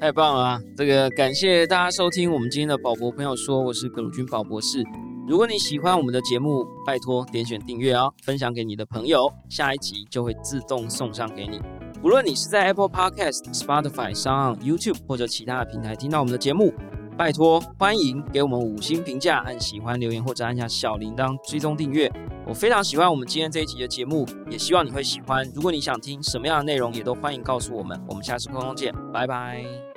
[0.00, 0.60] 太棒了！
[0.76, 4.82] 这个感谢大家收听我们今天的宝博朋友说，我是葛鲁军宝博士。
[5.28, 11.60] 如果你喜欢我们的节目，拜托点选订阅哦，分享给你的朋友，下一集就会自动送上给你。
[12.02, 16.74] 无论你是在 Apple Podcast、Spotify、上 YouTube 或者其他的平台听到我们的节目，
[17.16, 22.10] 拜托欢迎给我们五星评价，按喜欢留言或者按下小铃铛追踪订阅。
[22.46, 25.48] 我非常喜欢我们今天这一集的节目，也希望你会喜欢。
[25.54, 28.00] 如果你想听什么样的内容，也都欢迎告诉我们。
[28.08, 29.91] 我们下次空中见，拜拜。